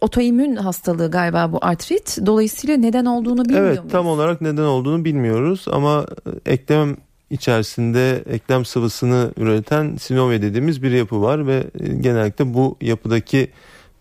otoimmün 0.00 0.56
hastalığı 0.56 1.10
galiba 1.10 1.52
bu 1.52 1.58
artrit. 1.62 2.18
Dolayısıyla 2.26 2.76
neden 2.76 3.04
olduğunu 3.04 3.44
bilmiyor 3.44 3.64
Evet 3.66 3.78
muyuz? 3.78 3.92
tam 3.92 4.06
olarak 4.06 4.40
neden 4.40 4.62
olduğunu 4.62 5.04
bilmiyoruz 5.04 5.64
ama 5.72 6.06
e, 6.46 6.52
eklem 6.52 6.96
içerisinde 7.30 8.22
eklem 8.30 8.64
sıvısını 8.64 9.30
üreten 9.36 9.96
sinovia 9.96 10.42
dediğimiz 10.42 10.82
bir 10.82 10.90
yapı 10.90 11.22
var 11.22 11.46
ve 11.46 11.64
e, 11.80 11.88
genellikle 11.88 12.54
bu 12.54 12.76
yapıdaki 12.80 13.50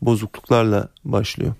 bozukluklarla 0.01 0.87
başlıyor. 1.05 1.53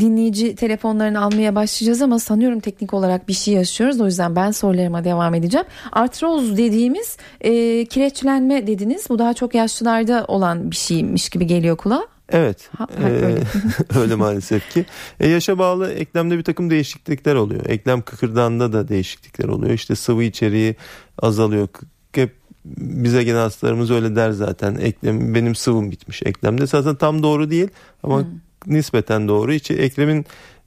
Dinleyici 0.00 0.56
telefonlarını 0.56 1.20
almaya 1.20 1.54
başlayacağız 1.54 2.02
ama 2.02 2.18
sanıyorum 2.18 2.60
teknik 2.60 2.94
olarak 2.94 3.28
bir 3.28 3.32
şey 3.32 3.54
yaşıyoruz. 3.54 4.00
O 4.00 4.06
yüzden 4.06 4.36
ben 4.36 4.50
sorularıma 4.50 5.04
devam 5.04 5.34
edeceğim. 5.34 5.66
Artroz 5.92 6.56
dediğimiz 6.56 7.16
e, 7.40 7.84
kireçlenme 7.84 8.66
dediniz. 8.66 9.06
Bu 9.08 9.18
daha 9.18 9.34
çok 9.34 9.54
yaşlılarda 9.54 10.24
olan 10.28 10.70
bir 10.70 10.76
şeymiş 10.76 11.28
gibi 11.28 11.46
geliyor 11.46 11.76
kulağa. 11.76 12.06
Evet 12.32 12.68
Ha, 12.78 12.86
ha, 13.02 13.08
e, 13.08 13.12
öyle. 13.12 13.42
öyle 14.00 14.14
maalesef 14.14 14.70
ki. 14.70 14.84
E, 15.20 15.28
yaşa 15.28 15.58
bağlı 15.58 15.92
eklemde 15.92 16.38
bir 16.38 16.44
takım 16.44 16.70
değişiklikler 16.70 17.34
oluyor. 17.34 17.66
Eklem 17.66 18.02
kıkırdağında 18.02 18.72
da 18.72 18.88
değişiklikler 18.88 19.48
oluyor. 19.48 19.72
İşte 19.72 19.94
sıvı 19.94 20.24
içeriği 20.24 20.76
azalıyor. 21.22 21.68
Hep 22.12 22.34
bize 22.76 23.24
gelen 23.24 23.40
hastalarımız 23.40 23.90
öyle 23.90 24.16
der 24.16 24.30
zaten. 24.30 24.74
Eklem 24.74 25.34
benim 25.34 25.54
sıvım 25.54 25.90
bitmiş 25.90 26.22
eklemde. 26.22 26.66
Zaten 26.66 26.96
tam 26.96 27.22
doğru 27.22 27.50
değil 27.50 27.68
ama 28.02 28.24
nispeten 28.66 29.28
doğru. 29.28 29.52
İçi 29.52 29.74
eklemin 29.74 30.26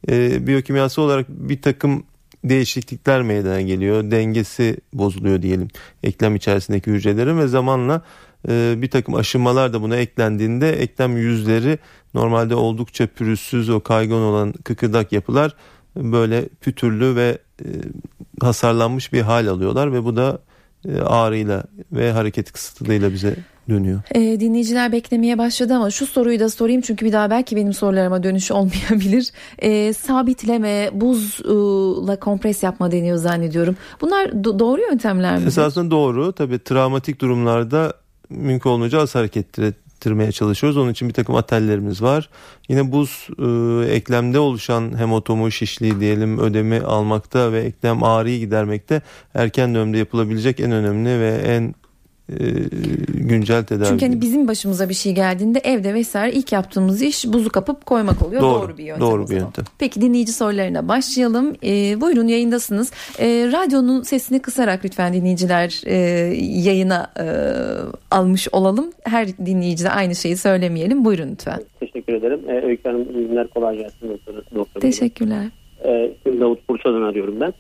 e, 0.09 0.47
biyokimyası 0.47 1.01
olarak 1.01 1.29
bir 1.29 1.61
takım 1.61 2.03
değişiklikler 2.43 3.21
meydana 3.21 3.61
geliyor. 3.61 4.11
Dengesi 4.11 4.77
bozuluyor 4.93 5.41
diyelim 5.41 5.67
eklem 6.03 6.35
içerisindeki 6.35 6.91
hücrelerin 6.91 7.37
ve 7.37 7.47
zamanla 7.47 8.01
e, 8.49 8.73
bir 8.77 8.89
takım 8.89 9.15
aşınmalar 9.15 9.73
da 9.73 9.81
buna 9.81 9.95
eklendiğinde 9.95 10.71
eklem 10.71 11.17
yüzleri 11.17 11.79
normalde 12.13 12.55
oldukça 12.55 13.07
pürüzsüz 13.07 13.69
o 13.69 13.79
kaygan 13.79 14.21
olan 14.21 14.53
kıkırdak 14.63 15.11
yapılar 15.11 15.55
böyle 15.95 16.49
pütürlü 16.61 17.15
ve 17.15 17.37
e, 17.61 17.67
hasarlanmış 18.41 19.13
bir 19.13 19.21
hal 19.21 19.47
alıyorlar 19.47 19.93
ve 19.93 20.03
bu 20.03 20.15
da 20.15 20.39
e, 20.89 21.01
ağrıyla 21.01 21.63
ve 21.91 22.11
hareket 22.11 22.51
kısıtlılığıyla 22.51 23.13
bize 23.13 23.35
dönüyor. 23.69 24.01
E, 24.15 24.39
dinleyiciler 24.39 24.91
beklemeye 24.91 25.37
başladı 25.37 25.73
ama 25.73 25.91
şu 25.91 26.07
soruyu 26.07 26.39
da 26.39 26.49
sorayım 26.49 26.81
çünkü 26.81 27.05
bir 27.05 27.13
daha 27.13 27.29
belki 27.29 27.55
benim 27.55 27.73
sorularıma 27.73 28.23
dönüş 28.23 28.51
olmayabilir. 28.51 29.31
E, 29.59 29.93
sabitleme, 29.93 30.89
buzla 30.93 32.19
kompres 32.19 32.63
yapma 32.63 32.91
deniyor 32.91 33.17
zannediyorum. 33.17 33.75
Bunlar 34.01 34.25
do- 34.25 34.59
doğru 34.59 34.81
yöntemler 34.81 35.37
mi? 35.37 35.45
Esasında 35.47 35.91
doğru. 35.91 36.31
Tabii 36.33 36.59
travmatik 36.59 37.21
durumlarda 37.21 37.93
mümkün 38.29 38.69
olunca 38.69 39.01
az 39.01 39.15
hareket 39.15 39.59
ettirmeye 39.59 40.31
çalışıyoruz. 40.31 40.77
Onun 40.77 40.91
için 40.91 41.09
bir 41.09 41.13
takım 41.13 41.35
atellerimiz 41.35 42.01
var. 42.01 42.29
Yine 42.69 42.91
buz 42.91 43.27
e, 43.39 43.93
eklemde 43.93 44.39
oluşan 44.39 44.97
hematomu, 44.97 45.51
şişliği 45.51 45.99
diyelim 45.99 46.39
ödemi 46.39 46.79
almakta 46.79 47.51
ve 47.51 47.59
eklem 47.59 48.03
ağrıyı 48.03 48.39
gidermekte 48.39 49.01
erken 49.33 49.75
dönemde 49.75 49.97
yapılabilecek 49.97 50.59
en 50.59 50.71
önemli 50.71 51.19
ve 51.19 51.35
en 51.45 51.73
güncel 53.13 53.63
tedavi. 53.63 53.87
Çünkü 53.87 54.05
hani 54.05 54.21
bizim 54.21 54.47
başımıza 54.47 54.89
bir 54.89 54.93
şey 54.93 55.15
geldiğinde 55.15 55.59
evde 55.63 55.93
vesaire 55.93 56.33
ilk 56.35 56.51
yaptığımız 56.51 57.01
iş 57.01 57.25
buzu 57.27 57.49
kapıp 57.49 57.85
koymak 57.85 58.21
oluyor. 58.21 58.41
Doğru, 58.41 58.61
Doğru, 58.61 58.77
bir 58.77 58.83
yöntem. 58.83 59.07
doğru 59.07 59.29
bir 59.29 59.35
yöntem. 59.35 59.65
Peki 59.79 60.01
dinleyici 60.01 60.33
sorularına 60.33 60.87
başlayalım. 60.87 61.55
Ee, 61.63 62.01
buyurun 62.01 62.27
yayındasınız. 62.27 62.91
Ee, 63.19 63.49
radyonun 63.51 64.01
sesini 64.01 64.39
kısarak 64.41 64.85
lütfen 64.85 65.13
dinleyiciler 65.13 65.81
e, 65.85 65.95
yayına 66.69 67.11
e, 67.19 67.25
almış 68.11 68.47
olalım. 68.51 68.91
Her 69.03 69.27
dinleyici 69.27 69.83
de 69.83 69.89
aynı 69.89 70.15
şeyi 70.15 70.37
söylemeyelim. 70.37 71.05
Buyurun 71.05 71.31
lütfen. 71.31 71.59
Teşekkür 71.79 72.13
ederim. 72.13 72.39
Ee, 72.49 72.65
Öykü 72.65 72.89
Hanım 72.89 73.13
günler 73.13 73.47
kolay 73.47 73.77
gelsin 73.77 74.09
doktor. 74.09 74.33
doktor 74.55 74.81
Teşekkürler. 74.81 75.45
İsmim 76.17 76.41
Davut 76.41 76.69
Bursa'dan 76.69 77.01
arıyorum 77.01 77.39
ben. 77.41 77.53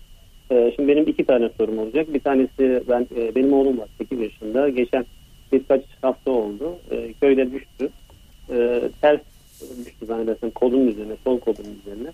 Ee, 0.51 0.73
şimdi 0.75 0.87
benim 0.87 1.07
iki 1.07 1.25
tane 1.25 1.49
sorum 1.57 1.79
olacak. 1.79 2.13
Bir 2.13 2.19
tanesi 2.19 2.83
ben 2.89 3.07
e, 3.15 3.35
benim 3.35 3.53
oğlum 3.53 3.77
var 3.77 3.87
8 3.97 4.19
yaşında. 4.19 4.69
Geçen 4.69 5.05
birkaç 5.51 5.81
hafta 6.01 6.31
oldu. 6.31 6.75
Ee, 6.91 7.13
köyde 7.21 7.51
düştü. 7.51 7.89
Ee, 8.49 8.81
ters 9.01 9.19
düştü 9.85 10.05
zannedersem 10.05 10.51
kolunun 10.51 10.87
üzerine, 10.87 11.13
sol 11.23 11.39
kolunun 11.39 11.79
üzerine. 11.81 12.09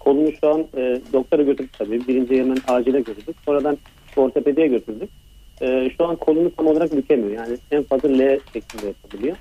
Kolunu 0.00 0.32
şu 0.40 0.48
an 0.48 0.60
e, 0.76 1.00
doktora 1.12 1.42
götürdük 1.42 1.78
tabii. 1.78 2.08
Birinci 2.08 2.40
hemen 2.40 2.56
acile 2.68 3.00
götürdük. 3.00 3.36
Sonradan 3.44 3.78
ortopediye 4.16 4.66
götürdük. 4.66 5.08
Şu 5.96 6.06
an 6.06 6.16
kolunu 6.16 6.50
tam 6.56 6.66
olarak 6.66 6.96
bükemiyor. 6.96 7.30
Yani 7.30 7.56
en 7.70 7.82
fazla 7.82 8.08
L 8.08 8.38
şeklinde 8.52 8.86
yapabiliyor. 8.86 9.36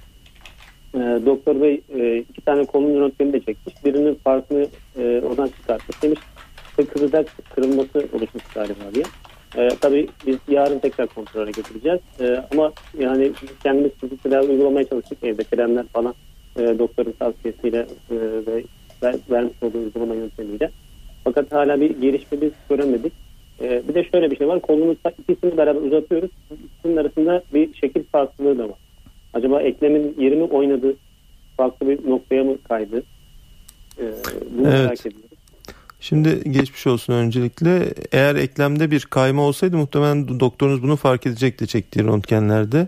Doktor 1.26 1.62
bey 1.62 1.82
e, 1.96 2.18
iki 2.18 2.42
tane 2.42 2.66
kolun 2.66 3.02
röntgenini 3.02 3.34
de 3.34 3.40
çekmiş. 3.40 3.86
Birinin 3.86 4.16
farkını 4.16 4.68
e, 4.98 5.22
oradan 5.26 5.48
çıkartmış. 5.48 6.04
Demiş 6.04 6.20
kıkırdak 6.86 7.28
kırılması 7.56 8.08
oluşmuş 8.14 8.44
galiba 8.56 8.94
diye. 8.94 9.06
Ee, 9.58 9.70
tabii 9.82 10.08
biz 10.28 10.38
yarın 10.48 10.80
tekrar 10.80 11.08
kontrole 11.08 11.52
götüreceğiz. 11.52 12.00
Ee, 12.20 12.44
ama 12.52 12.72
yani 13.00 13.32
kendimiz 13.64 13.92
fizik 13.92 14.24
tedavi 14.24 14.52
uygulamaya 14.52 14.86
çalıştık 14.88 15.24
evde 15.24 15.44
kremler 15.44 15.86
falan 15.94 16.16
e, 16.60 16.80
doktorun 16.80 17.12
tavsiyesiyle 17.12 17.78
e, 18.12 18.16
ve 18.48 18.64
ver, 19.04 19.16
vermiş 19.32 19.64
olduğu 19.64 19.78
uygulama 19.78 20.16
yöntemiyle. 20.16 20.72
Fakat 21.24 21.52
hala 21.52 21.82
bir 21.82 21.90
gelişme 22.02 22.42
biz 22.42 22.52
göremedik. 22.70 23.14
Ee, 23.62 23.82
bir 23.88 23.94
de 23.94 24.04
şöyle 24.04 24.32
bir 24.32 24.38
şey 24.38 24.48
var. 24.48 24.60
Kolunu 24.60 24.96
ikisini 25.20 25.58
beraber 25.58 25.82
uzatıyoruz. 25.82 26.30
İkisinin 26.66 26.98
arasında 26.98 27.44
bir 27.54 27.74
şekil 27.74 28.04
farklılığı 28.04 28.58
da 28.58 28.64
var. 28.64 28.80
Acaba 29.34 29.62
eklemin 29.62 30.16
yeri 30.20 30.36
mi 30.36 30.44
oynadı? 30.44 30.96
Farklı 31.58 31.90
bir 31.90 32.10
noktaya 32.10 32.44
mı 32.44 32.58
kaydı? 32.68 33.04
Ee, 34.00 34.04
bunu 34.58 34.68
Evet. 34.68 34.80
merak 34.80 35.06
ediyorum. 35.06 35.31
Şimdi 36.02 36.52
geçmiş 36.52 36.88
olsun 36.88 37.14
öncelikle. 37.14 37.94
Eğer 38.12 38.36
eklemde 38.36 38.92
bir 38.92 39.06
kayma 39.06 39.42
olsaydı 39.42 39.78
muhtemelen 39.78 40.40
doktorunuz 40.40 40.84
bunu 40.84 40.96
fark 40.96 41.26
edecekti 41.26 41.68
çektiği 41.68 42.04
röntgenlerde. 42.04 42.88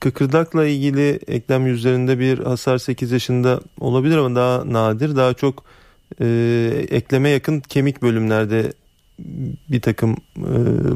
Kıkırdakla 0.00 0.66
ilgili 0.66 1.20
eklem 1.26 1.66
yüzlerinde 1.66 2.18
bir 2.18 2.38
hasar 2.38 2.78
8 2.78 3.12
yaşında 3.12 3.60
olabilir 3.80 4.16
ama 4.16 4.36
daha 4.36 4.72
nadir. 4.72 5.16
Daha 5.16 5.34
çok 5.34 5.64
e, 6.20 6.26
ekleme 6.90 7.28
yakın 7.28 7.60
kemik 7.60 8.02
bölümlerde 8.02 8.72
bir 9.70 9.80
takım 9.80 10.16
e, 10.36 10.52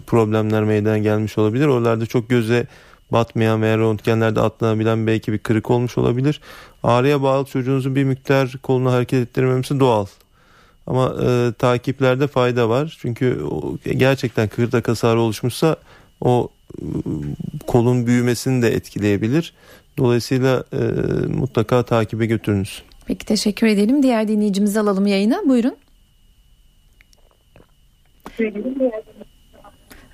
problemler 0.06 0.64
meydana 0.64 0.98
gelmiş 0.98 1.38
olabilir. 1.38 1.66
Oralarda 1.66 2.06
çok 2.06 2.28
göze 2.28 2.66
batmayan 3.12 3.62
veya 3.62 3.78
röntgenlerde 3.78 4.40
atlanabilen 4.40 5.06
belki 5.06 5.32
bir 5.32 5.38
kırık 5.38 5.70
olmuş 5.70 5.98
olabilir. 5.98 6.40
Ağrıya 6.82 7.22
bağlı 7.22 7.46
çocuğunuzun 7.46 7.96
bir 7.96 8.04
miktar 8.04 8.52
kolunu 8.62 8.92
hareket 8.92 9.28
ettirmemesi 9.28 9.80
doğal. 9.80 10.06
Ama 10.86 11.14
e, 11.22 11.52
takiplerde 11.52 12.26
fayda 12.26 12.68
var. 12.68 12.96
Çünkü 13.00 13.42
o, 13.50 13.78
gerçekten 13.96 14.48
kıkırdak 14.48 14.88
hasarı 14.88 15.20
oluşmuşsa 15.20 15.76
o 16.20 16.48
e, 16.78 16.82
kolun 17.66 18.06
büyümesini 18.06 18.62
de 18.62 18.68
etkileyebilir. 18.68 19.54
Dolayısıyla 19.98 20.64
e, 20.72 20.76
mutlaka 21.28 21.82
takibe 21.82 22.26
götürünüz. 22.26 22.82
Peki 23.06 23.26
teşekkür 23.26 23.66
edelim. 23.66 24.02
Diğer 24.02 24.28
dinleyicimizi 24.28 24.80
alalım 24.80 25.06
yayına. 25.06 25.42
Buyurun. 25.48 25.76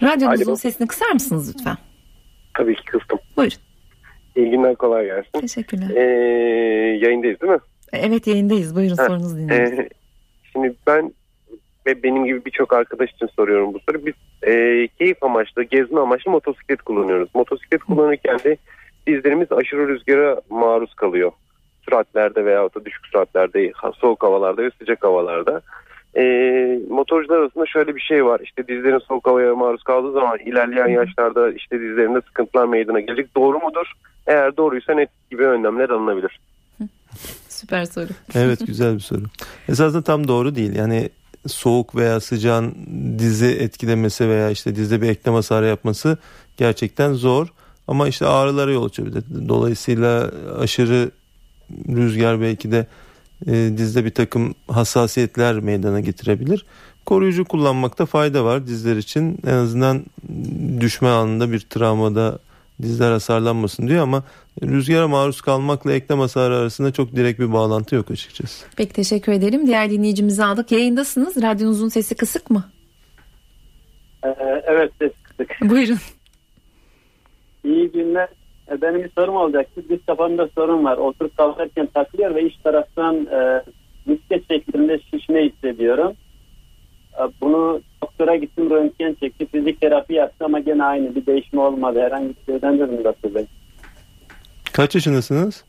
Radyonuzun 0.02 0.46
Alo. 0.46 0.56
sesini 0.56 0.86
kısar 0.86 1.10
mısınız 1.12 1.54
lütfen? 1.54 1.76
Tabii 2.56 2.74
ki 2.74 2.84
kıstım. 2.84 3.18
Buyurun. 3.36 3.56
İyi 4.36 4.50
günler 4.50 4.76
kolay 4.76 5.06
gelsin. 5.06 5.40
Teşekkürler. 5.40 5.90
Ee, 5.90 6.00
yayındayız 7.06 7.40
değil 7.40 7.52
mi? 7.52 7.58
Evet 7.92 8.26
yayındayız. 8.26 8.76
Buyurun 8.76 8.96
Ha, 8.96 9.06
sorunuzu 9.06 9.36
dinliyoruz. 9.36 9.78
Ee, 9.78 9.88
şimdi 10.52 10.74
ben 10.86 11.12
ve 11.86 12.02
benim 12.02 12.24
gibi 12.24 12.44
birçok 12.44 12.72
arkadaş 12.72 13.10
için 13.10 13.26
soruyorum 13.26 13.74
bu 13.74 13.80
soruyu. 13.80 14.06
Biz 14.06 14.14
e, 14.42 14.88
keyif 14.98 15.22
amaçlı, 15.22 15.62
gezme 15.62 16.00
amaçlı 16.00 16.30
motosiklet 16.30 16.82
kullanıyoruz. 16.82 17.28
Motosiklet 17.34 17.84
kullanırken 17.84 18.38
de 18.38 18.56
dizlerimiz 19.06 19.52
aşırı 19.52 19.88
rüzgara 19.88 20.40
maruz 20.50 20.94
kalıyor. 20.94 21.32
Süratlerde 21.84 22.44
veya 22.44 22.62
da 22.62 22.84
düşük 22.84 23.06
süratlerde, 23.06 23.72
soğuk 23.94 24.22
havalarda 24.22 24.62
ve 24.62 24.70
sıcak 24.78 25.04
havalarda. 25.04 25.60
E, 26.16 26.22
motorcular 26.90 27.38
arasında 27.38 27.66
şöyle 27.66 27.96
bir 27.96 28.00
şey 28.00 28.24
var. 28.24 28.40
İşte 28.44 28.68
dizlerin 28.68 28.98
soğuk 28.98 29.26
havaya 29.26 29.54
maruz 29.54 29.82
kaldığı 29.82 30.12
zaman 30.12 30.38
ilerleyen 30.38 30.88
yaşlarda 30.88 31.52
işte 31.52 31.80
dizlerinde 31.80 32.20
sıkıntılar 32.20 32.66
meydana 32.66 33.00
gelecek. 33.00 33.36
Doğru 33.36 33.58
mudur? 33.58 33.92
Eğer 34.26 34.56
doğruysa 34.56 34.94
net 34.94 35.08
gibi 35.30 35.46
önlemler 35.46 35.90
alınabilir. 35.90 36.40
Süper 37.62 37.84
soru. 37.84 38.08
Evet 38.34 38.66
güzel 38.66 38.94
bir 38.94 39.00
soru. 39.00 39.22
Esasında 39.68 40.02
tam 40.02 40.28
doğru 40.28 40.54
değil. 40.54 40.74
Yani 40.74 41.10
soğuk 41.46 41.96
veya 41.96 42.20
sıcağın 42.20 42.74
dizi 43.18 43.46
etkilemesi 43.46 44.28
veya 44.28 44.50
işte 44.50 44.76
dizde 44.76 45.02
bir 45.02 45.08
eklem 45.08 45.34
hasarı 45.34 45.66
yapması 45.66 46.18
gerçekten 46.56 47.12
zor. 47.12 47.46
Ama 47.88 48.08
işte 48.08 48.26
ağrılara 48.26 48.72
yol 48.72 48.84
açabilir. 48.84 49.24
Dolayısıyla 49.48 50.30
aşırı 50.58 51.10
rüzgar 51.88 52.40
belki 52.40 52.72
de 52.72 52.86
e, 53.46 53.52
dizde 53.76 54.04
bir 54.04 54.10
takım 54.10 54.54
hassasiyetler 54.68 55.60
meydana 55.60 56.00
getirebilir. 56.00 56.66
Koruyucu 57.06 57.44
kullanmakta 57.44 58.06
fayda 58.06 58.44
var 58.44 58.66
dizler 58.66 58.96
için. 58.96 59.38
En 59.46 59.54
azından 59.54 60.04
düşme 60.80 61.08
anında 61.08 61.52
bir 61.52 61.60
travmada 61.60 62.38
dizler 62.82 63.10
hasarlanmasın 63.12 63.88
diyor 63.88 64.02
ama 64.02 64.24
rüzgara 64.62 65.08
maruz 65.08 65.40
kalmakla 65.40 65.92
eklem 65.92 66.18
hasarı 66.18 66.56
arasında 66.56 66.92
çok 66.92 67.16
direkt 67.16 67.40
bir 67.40 67.52
bağlantı 67.52 67.94
yok 67.94 68.10
açıkçası. 68.10 68.66
Peki 68.76 68.92
teşekkür 68.92 69.32
edelim. 69.32 69.66
Diğer 69.66 69.90
dinleyicimizi 69.90 70.44
aldık. 70.44 70.72
Yayındasınız. 70.72 71.42
Radyonuzun 71.42 71.88
sesi 71.88 72.14
kısık 72.14 72.50
mı? 72.50 72.64
Ee, 74.24 74.28
evet 74.66 74.92
ses 74.98 75.12
kısık. 75.22 75.56
Buyurun. 75.70 75.98
İyi 77.64 77.90
günler. 77.92 78.28
Ee, 78.70 78.82
Benim 78.82 79.04
bir 79.04 79.10
sorum 79.18 79.36
olacaktı. 79.36 79.82
Diz 79.88 79.98
kapağımda 80.06 80.48
sorun 80.54 80.84
var. 80.84 80.96
Oturup 80.96 81.36
kalkarken 81.36 81.86
takılıyor 81.86 82.34
ve 82.34 82.46
iç 82.46 82.54
taraftan 82.64 83.16
e, 83.26 83.62
misket 84.06 84.48
şeklinde 84.50 85.00
şişme 85.10 85.44
hissediyorum. 85.44 86.12
E, 87.18 87.22
bunu 87.40 87.82
doktora 88.02 88.36
gittim 88.36 88.70
röntgen 88.70 89.16
çekti. 89.20 89.46
Fizik 89.46 89.80
terapi 89.80 90.14
yaptı 90.14 90.44
ama 90.44 90.60
gene 90.60 90.84
aynı 90.84 91.14
bir 91.14 91.26
değişme 91.26 91.60
olmadı. 91.60 92.00
Herhangi 92.00 92.28
bir 92.28 92.52
şeyden 92.52 92.78
de 92.78 92.86
mi 92.86 93.04
doktor 93.04 93.34
bey? 93.34 93.46
Kaç 94.72 94.94
yaşındasınız? 94.94 95.64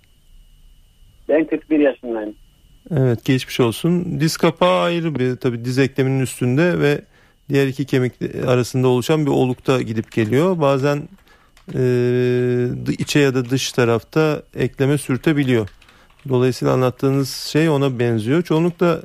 Ben 1.30 1.46
41 1.46 1.80
yaşındayım. 1.80 2.36
Evet 2.92 3.26
geçmiş 3.26 3.60
olsun. 3.60 4.20
Diz 4.20 4.38
kapağı 4.38 4.82
ayrı 4.82 5.16
bir 5.16 5.36
tabi 5.36 5.66
diz 5.66 5.80
ekleminin 5.80 6.20
üstünde 6.20 6.80
ve 6.80 7.02
diğer 7.50 7.68
iki 7.68 7.86
kemik 7.86 8.14
arasında 8.48 8.88
oluşan 8.88 9.26
bir 9.26 9.32
olukta 9.32 9.82
gidip 9.82 10.12
geliyor. 10.12 10.60
Bazen 10.62 11.10
e, 11.76 12.94
içe 13.00 13.20
ya 13.20 13.36
da 13.36 13.50
dış 13.50 13.72
tarafta 13.72 14.44
ekleme 14.56 14.98
sürtebiliyor. 14.98 15.70
Dolayısıyla 16.30 16.74
anlattığınız 16.74 17.30
şey 17.30 17.70
ona 17.70 18.00
benziyor. 18.00 18.42
Çoğunlukla 18.42 19.02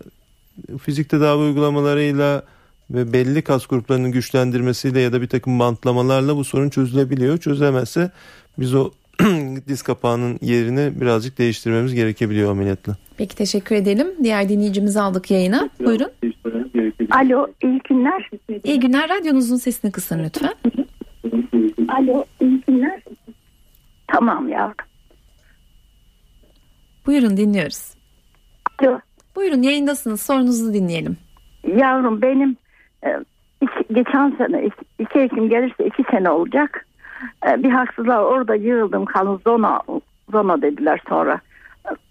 fizik 0.82 1.08
tedavi 1.08 1.42
uygulamalarıyla 1.42 2.42
ve 2.90 3.12
belli 3.12 3.42
kas 3.42 3.66
gruplarının 3.66 4.12
güçlendirmesiyle 4.12 5.00
ya 5.00 5.12
da 5.12 5.22
bir 5.22 5.28
takım 5.28 5.58
bantlamalarla 5.58 6.36
bu 6.36 6.44
sorun 6.44 6.70
çözülebiliyor. 6.70 7.38
Çözülemezse 7.38 8.10
biz 8.58 8.74
o 8.74 8.90
diz 9.68 9.82
kapağının 9.82 10.38
yerini 10.42 11.00
birazcık 11.00 11.38
değiştirmemiz 11.38 11.94
gerekebiliyor 11.94 12.50
ameliyatla. 12.50 12.96
Peki 13.16 13.36
teşekkür 13.36 13.74
edelim. 13.74 14.06
Diğer 14.22 14.48
dinleyicimizi 14.48 15.00
aldık 15.00 15.30
yayına. 15.30 15.70
Buyurun. 15.80 16.10
Alo, 17.10 17.46
iyi 17.62 17.80
günler. 17.88 18.30
İyi 18.64 18.80
günler. 18.80 19.08
Radyonuzun 19.08 19.56
sesini 19.56 19.92
kısın 19.92 20.24
lütfen. 20.24 20.54
Alo, 21.88 22.24
iyi 22.40 22.60
günler. 22.68 23.02
Tamam 24.06 24.48
ya. 24.48 24.74
Buyurun 27.06 27.36
dinliyoruz. 27.36 27.94
Alo, 28.78 29.00
Buyurun 29.38 29.62
yayındasınız. 29.62 30.20
Sorunuzu 30.20 30.74
dinleyelim. 30.74 31.16
yavrum 31.76 32.22
benim 32.22 32.56
e, 33.04 33.08
iki- 33.60 33.94
geçen 33.94 34.30
sene 34.30 34.68
iki, 34.98 35.18
Ekim 35.18 35.48
gelirse 35.48 35.86
iki 35.86 36.02
sene 36.10 36.30
olacak. 36.30 36.86
E, 37.48 37.62
bir 37.62 37.70
haksızlar 37.70 38.18
orada 38.22 38.54
yığıldım 38.54 39.04
kaldım 39.04 39.40
zona 39.46 39.80
zona 40.32 40.62
dediler 40.62 41.00
sonra. 41.08 41.40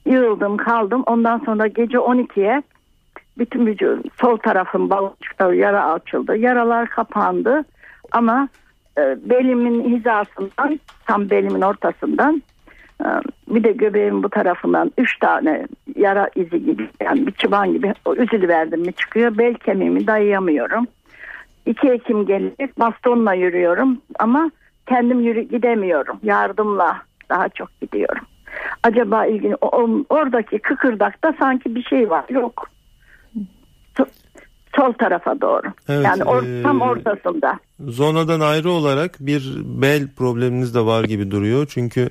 E, 0.06 0.12
Yığıldım 0.12 0.58
kaldım. 0.58 1.04
Ondan 1.06 1.40
sonra 1.46 1.68
gece 1.68 1.98
12'ye 1.98 2.62
bütün 3.38 3.66
vücudum 3.66 4.04
sol 4.22 4.38
tarafım 4.38 4.90
balçıkta 4.90 5.54
yara 5.54 5.92
açıldı. 5.94 6.38
Yaralar 6.38 6.90
kapandı 6.90 7.66
ama 8.12 8.50
belimin 9.18 9.98
hizasından 9.98 10.80
tam 11.06 11.30
belimin 11.30 11.62
ortasından 11.62 12.44
bir 13.48 13.64
de 13.64 13.72
göbeğimin 13.72 14.24
bu 14.24 14.30
tarafından 14.30 14.92
üç 14.98 15.20
tane 15.20 15.68
yara 15.98 16.30
izi 16.36 16.66
gibi 16.66 16.90
yani 17.02 17.28
bir 17.28 17.32
çıban 17.32 17.74
gibi 17.74 17.94
o 18.06 18.16
üzülü 18.16 18.48
verdim 18.48 18.82
mi 18.82 18.94
çıkıyor. 18.94 19.38
Bel 19.38 19.54
kemiğimi 19.54 20.08
dayayamıyorum. 20.08 20.88
2 21.66 21.88
Ekim 21.90 22.26
gelecek 22.26 22.80
bastonla 22.80 23.34
yürüyorum 23.34 24.02
ama 24.20 24.52
kendim 24.88 25.20
yürü 25.20 25.42
gidemiyorum. 25.42 26.20
Yardımla 26.24 27.02
daha 27.30 27.50
çok 27.50 27.82
gidiyorum. 27.82 28.26
Acaba 28.84 29.26
ilgili 29.26 29.56
oradaki 30.10 30.60
kıkırdakta 30.60 31.34
sanki 31.40 31.76
bir 31.76 31.84
şey 31.84 32.10
var. 32.10 32.26
Yok. 32.30 32.70
So- 33.98 34.10
sol 34.76 34.94
tarafa 34.94 35.42
doğru. 35.42 35.68
Evet, 35.90 36.06
yani 36.06 36.22
or- 36.24 36.60
e, 36.60 36.64
tam 36.64 36.82
ortasında. 36.82 37.60
Zonadan 37.80 38.40
ayrı 38.40 38.70
olarak 38.70 39.16
bir 39.20 39.54
bel 39.64 40.08
probleminiz 40.18 40.76
de 40.76 40.86
var 40.86 41.04
gibi 41.04 41.32
duruyor. 41.32 41.66
Çünkü 41.70 42.10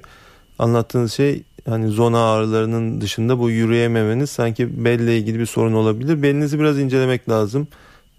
anlattığınız 0.58 1.12
şey 1.12 1.42
hani 1.68 1.88
zona 1.88 2.32
ağrılarının 2.32 3.00
dışında 3.00 3.38
bu 3.38 3.50
yürüyememeniz 3.50 4.30
sanki 4.30 4.84
belle 4.84 5.18
ilgili 5.18 5.38
bir 5.38 5.46
sorun 5.46 5.72
olabilir. 5.72 6.22
Belinizi 6.22 6.60
biraz 6.60 6.78
incelemek 6.78 7.28
lazım. 7.28 7.68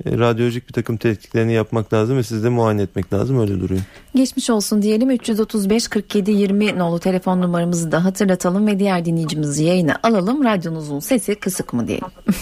E, 0.06 0.18
Radyolojik 0.18 0.68
bir 0.68 0.74
takım 0.74 0.98
tetkiklerini 0.98 1.54
yapmak 1.54 1.94
lazım 1.94 2.18
ve 2.18 2.24
siz 2.24 2.44
de 2.44 2.50
muayene 2.50 2.82
etmek 2.82 3.14
lazım 3.14 3.40
öyle 3.40 3.60
duruyor. 3.60 3.82
Geçmiş 4.16 4.50
olsun 4.50 4.82
diyelim 4.82 5.10
335 5.10 5.88
47 5.88 6.32
20 6.32 6.80
nolu 6.80 7.00
telefon 7.00 7.42
numaramızı 7.42 7.92
da 7.92 8.06
hatırlatalım 8.06 8.68
ve 8.68 8.80
diğer 8.80 9.06
dinleyicimizi 9.06 9.64
yayına 9.64 9.96
alalım. 10.04 10.44
Radyonuzun 10.44 11.00
sesi 11.00 11.36
kısık 11.36 11.74
mı 11.74 11.88
diyelim. 11.88 12.08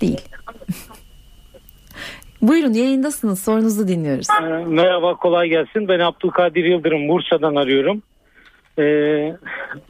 Değil. 0.00 0.20
Buyurun 2.42 2.72
yayındasınız 2.72 3.40
sorunuzu 3.40 3.88
dinliyoruz. 3.88 4.26
Ee, 4.42 4.64
Merhaba 4.66 5.16
kolay 5.16 5.48
gelsin. 5.48 5.88
Ben 5.88 6.00
Abdülkadir 6.00 6.64
Yıldırım 6.64 7.08
Bursa'dan 7.08 7.54
arıyorum. 7.54 8.02
Ee, 8.78 9.36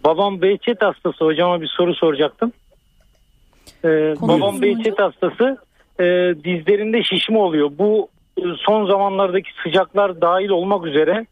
babam 0.05 0.43
Behçet 0.43 0.83
hastası 0.83 1.25
hocama 1.25 1.61
bir 1.61 1.67
soru 1.77 1.95
soracaktım. 1.95 2.53
Ee, 3.85 4.15
babam 4.21 4.63
Behçet 4.63 4.99
hastası 4.99 5.59
e, 6.01 6.05
dizlerinde 6.45 7.03
şişme 7.03 7.39
oluyor. 7.39 7.71
Bu 7.79 8.09
e, 8.39 8.43
son 8.59 8.87
zamanlardaki 8.87 9.51
sıcaklar 9.63 10.21
dahil 10.21 10.49
olmak 10.49 10.87
üzere 10.87 11.27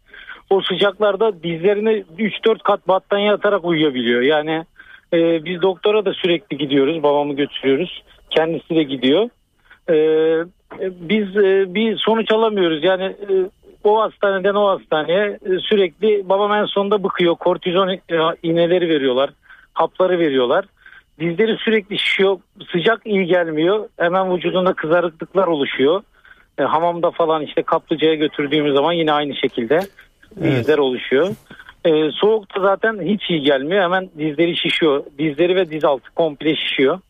o 0.50 0.60
sıcaklarda 0.60 1.42
dizlerine 1.42 1.90
3-4 2.18 2.58
kat 2.62 2.88
battaniye 2.88 3.32
atarak 3.32 3.64
uyuyabiliyor. 3.64 4.22
Yani 4.22 4.64
e, 5.12 5.44
biz 5.44 5.62
doktora 5.62 6.04
da 6.04 6.12
sürekli 6.12 6.58
gidiyoruz 6.58 7.02
babamı 7.02 7.36
götürüyoruz. 7.36 8.02
Kendisi 8.30 8.74
de 8.74 8.82
gidiyor. 8.82 9.28
Ee, 9.88 9.94
e, 10.80 10.90
biz 11.08 11.36
e, 11.36 11.74
bir 11.74 11.96
sonuç 11.96 12.32
alamıyoruz. 12.32 12.84
Yani 12.84 13.04
e, 13.04 13.34
o 13.84 14.00
hastaneden 14.00 14.54
o 14.54 14.68
hastaneye 14.68 15.38
e, 15.46 15.58
sürekli 15.58 16.28
babam 16.28 16.52
en 16.52 16.64
sonunda 16.64 17.02
bıkıyor. 17.02 17.34
Kortizon 17.34 17.88
e, 17.88 18.00
iğneleri 18.42 18.88
veriyorlar. 18.88 19.30
Hapları 19.72 20.18
veriyorlar. 20.18 20.64
Dizleri 21.20 21.56
sürekli 21.56 21.98
şişiyor. 21.98 22.38
Sıcak 22.72 23.06
iyi 23.06 23.26
gelmiyor. 23.26 23.88
Hemen 23.98 24.36
vücudunda 24.36 24.72
kızarıklıklar 24.72 25.46
oluşuyor. 25.46 26.02
E, 26.58 26.62
hamamda 26.62 27.10
falan 27.10 27.42
işte 27.42 27.62
kaplıcaya 27.62 28.14
götürdüğümüz 28.14 28.74
zaman 28.74 28.92
yine 28.92 29.12
aynı 29.12 29.34
şekilde. 29.36 29.80
dizler 30.36 30.68
Evet. 30.68 30.78
oluşuyor. 30.78 31.28
Ee, 31.84 32.10
soğukta 32.12 32.60
zaten 32.60 33.00
hiç 33.02 33.30
iyi 33.30 33.40
gelmiyor. 33.40 33.82
Hemen 33.82 34.10
dizleri 34.18 34.56
şişiyor. 34.56 35.04
Dizleri 35.18 35.56
ve 35.56 35.70
diz 35.70 35.84
altı 35.84 36.10
komple 36.14 36.56
şişiyor. 36.56 37.00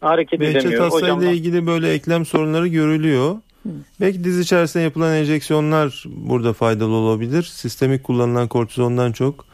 Hareket 0.00 0.40
Behçet 0.40 0.56
edemiyor. 0.56 0.82
hastayla 0.84 1.16
Hocam 1.16 1.32
ilgili 1.32 1.66
böyle 1.66 1.92
eklem 1.92 2.24
sorunları 2.24 2.66
görülüyor. 2.66 3.36
Belki 4.00 4.24
diz 4.24 4.40
içerisinde 4.40 4.82
yapılan 4.82 5.14
enjeksiyonlar 5.14 6.04
burada 6.06 6.52
faydalı 6.52 6.94
olabilir. 6.94 7.42
Sistemik 7.42 8.04
kullanılan 8.04 8.48
kortizondan 8.48 9.12
çok 9.12 9.44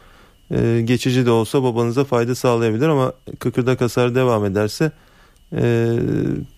e, 0.51 0.81
geçici 0.83 1.25
de 1.25 1.31
olsa 1.31 1.63
babanıza 1.63 2.03
fayda 2.03 2.35
sağlayabilir 2.35 2.87
ama 2.87 3.13
kıkırdak 3.39 3.81
hasarı 3.81 4.15
devam 4.15 4.45
ederse 4.45 4.91
e, 5.53 5.95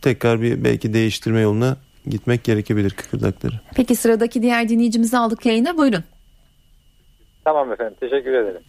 tekrar 0.01 0.41
bir 0.41 0.63
belki 0.63 0.93
değiştirme 0.93 1.41
yoluna 1.41 1.77
gitmek 2.07 2.43
gerekebilir 2.43 2.89
kıkırdakları. 2.89 3.53
Peki 3.75 3.95
sıradaki 3.95 4.41
diğer 4.41 4.69
dinleyicimizi 4.69 5.17
aldık 5.17 5.45
yayına 5.45 5.77
buyurun. 5.77 6.03
Tamam 7.43 7.71
efendim 7.71 7.95
teşekkür 7.99 8.33
ederim. 8.33 8.61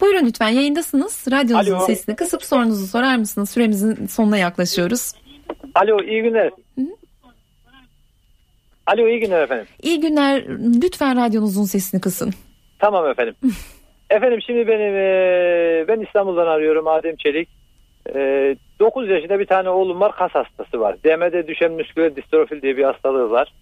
Buyurun 0.00 0.26
lütfen 0.26 0.48
yayındasınız. 0.48 1.24
Radyonuzun 1.30 1.74
Alo. 1.74 1.86
sesini 1.86 2.16
kısıp 2.16 2.42
sorunuzu 2.44 2.86
sorar 2.86 3.16
mısınız? 3.16 3.50
Süremizin 3.50 4.06
sonuna 4.06 4.36
yaklaşıyoruz. 4.36 5.12
Alo 5.74 6.02
iyi 6.02 6.22
günler. 6.22 6.50
Alo 8.86 9.08
iyi 9.08 9.20
günler 9.20 9.42
efendim. 9.42 9.66
İyi 9.82 10.00
günler. 10.00 10.44
Lütfen 10.82 11.16
radyonuzun 11.16 11.64
sesini 11.64 12.00
kısın. 12.00 12.30
Tamam 12.78 13.08
efendim. 13.08 13.34
efendim 14.10 14.40
şimdi 14.46 14.68
benim 14.68 14.96
e, 14.96 15.84
ben 15.88 16.00
İstanbul'dan 16.00 16.46
arıyorum 16.46 16.86
Adem 16.86 17.16
Çelik. 17.16 17.48
E, 18.14 18.56
9 18.80 19.08
yaşında 19.10 19.38
bir 19.38 19.46
tane 19.46 19.68
oğlum 19.68 20.00
var 20.00 20.12
kas 20.16 20.30
hastası 20.34 20.80
var. 20.80 20.96
DM'de 21.04 21.46
düşen 21.46 21.72
müsküler 21.72 22.16
distrofil 22.16 22.62
diye 22.62 22.76
bir 22.76 22.84
hastalığı 22.84 23.30
var. 23.30 23.52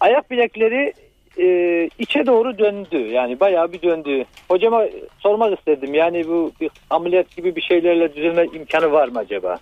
Ayak 0.00 0.30
bilekleri 0.30 0.92
e, 1.38 1.88
içe 1.98 2.26
doğru 2.26 2.58
döndü. 2.58 2.98
Yani 2.98 3.40
bayağı 3.40 3.72
bir 3.72 3.82
döndü. 3.82 4.24
Hocama 4.48 4.84
sormak 5.18 5.58
istedim. 5.58 5.94
Yani 5.94 6.28
bu 6.28 6.52
bir 6.60 6.70
ameliyat 6.90 7.36
gibi 7.36 7.56
bir 7.56 7.62
şeylerle 7.62 8.14
düzelme 8.14 8.46
imkanı 8.54 8.92
var 8.92 9.08
mı 9.08 9.18
acaba? 9.18 9.58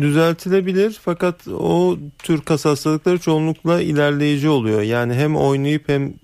Düzeltilebilir 0.00 0.98
fakat 1.02 1.48
o 1.48 1.96
tür 2.18 2.40
kas 2.40 2.64
hastalıkları 2.64 3.18
çoğunlukla 3.18 3.80
ilerleyici 3.80 4.48
oluyor. 4.48 4.82
Yani 4.82 5.14
hem 5.14 5.36
oynayıp 5.36 5.88
hem 5.88 6.14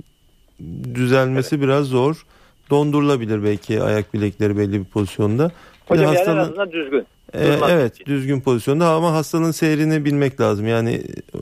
düzelmesi 0.94 1.60
biraz 1.60 1.86
zor. 1.86 2.26
Dondurulabilir 2.70 3.44
belki 3.44 3.82
ayak 3.82 4.14
bilekleri 4.14 4.58
belli 4.58 4.72
bir 4.80 4.84
pozisyonda. 4.84 5.50
Hocam 5.88 6.04
yani 6.04 6.14
en 6.14 6.18
hastanın- 6.18 6.38
azından 6.38 6.72
düzgün. 6.72 7.06
E, 7.34 7.46
evet 7.70 8.06
düzgün 8.06 8.40
pozisyonda 8.40 8.90
ama 8.90 9.12
hastanın 9.12 9.50
seyrini 9.50 10.04
bilmek 10.04 10.40
lazım. 10.40 10.66
Yani 10.68 10.90
e, 10.92 11.38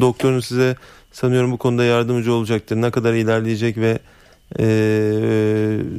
doktorun 0.00 0.40
size 0.40 0.76
sanıyorum 1.12 1.52
bu 1.52 1.58
konuda 1.58 1.84
yardımcı 1.84 2.32
olacaktır. 2.32 2.76
Ne 2.76 2.90
kadar 2.90 3.14
ilerleyecek 3.14 3.76
ve 3.78 3.98
e, 4.58 4.64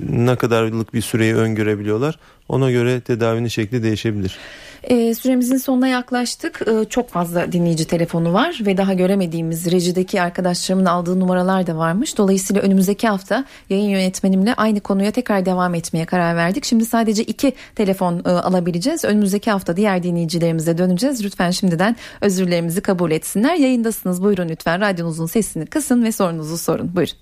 ne 0.10 0.36
kadarlık 0.36 0.94
bir 0.94 1.02
süreyi 1.02 1.36
öngörebiliyorlar. 1.36 2.20
Ona 2.50 2.72
göre 2.72 3.02
tedavinin 3.02 3.48
şekli 3.48 3.84
değişebilir. 3.84 4.38
Ee, 4.84 5.16
süremizin 5.16 5.58
sonuna 5.58 5.88
yaklaştık. 5.88 6.62
Ee, 6.68 6.86
çok 6.90 7.10
fazla 7.10 7.52
dinleyici 7.52 7.88
telefonu 7.88 8.34
var 8.34 8.60
ve 8.66 8.78
daha 8.78 8.94
göremediğimiz 8.94 9.72
rejideki 9.72 10.22
arkadaşlarımın 10.22 10.86
aldığı 10.86 11.20
numaralar 11.20 11.68
da 11.68 11.78
varmış. 11.78 12.18
Dolayısıyla 12.18 12.62
önümüzdeki 12.62 13.08
hafta 13.08 13.46
yayın 13.70 13.90
yönetmenimle 13.90 14.54
aynı 14.54 14.80
konuya 14.80 15.12
tekrar 15.12 15.46
devam 15.46 15.76
etmeye 15.76 16.06
karar 16.06 16.36
verdik. 16.36 16.66
Şimdi 16.66 16.86
sadece 16.86 17.24
iki 17.24 17.54
telefon 17.76 18.22
e, 18.26 18.30
alabileceğiz. 18.30 19.06
Önümüzdeki 19.06 19.52
hafta 19.52 19.78
diğer 19.78 20.04
dinleyicilerimize 20.04 20.78
döneceğiz. 20.78 21.26
Lütfen 21.26 21.52
şimdiden 21.52 21.96
özürlerimizi 22.22 22.82
kabul 22.82 23.12
etsinler. 23.12 23.56
Yayındasınız. 23.56 24.24
Buyurun 24.24 24.50
lütfen 24.50 24.82
radyonuzun 24.82 25.26
sesini 25.26 25.66
kısın 25.66 26.04
ve 26.04 26.12
sorunuzu 26.12 26.58
sorun. 26.58 26.96
Buyurun. 26.96 27.16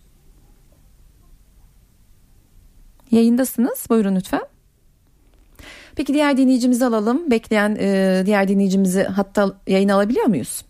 Yayındasınız. 3.12 3.86
Buyurun 3.90 4.16
lütfen. 4.16 4.59
Peki 6.00 6.14
diğer 6.14 6.38
dinleyicimizi 6.38 6.86
alalım. 6.86 7.32
Bekleyen 7.32 7.78
e, 7.80 8.24
diğer 8.26 8.48
dinleyicimizi 8.48 9.04
hatta 9.04 9.58
yayın 9.68 9.90
alabiliyor 9.90 10.26
muyuz? 10.26 10.66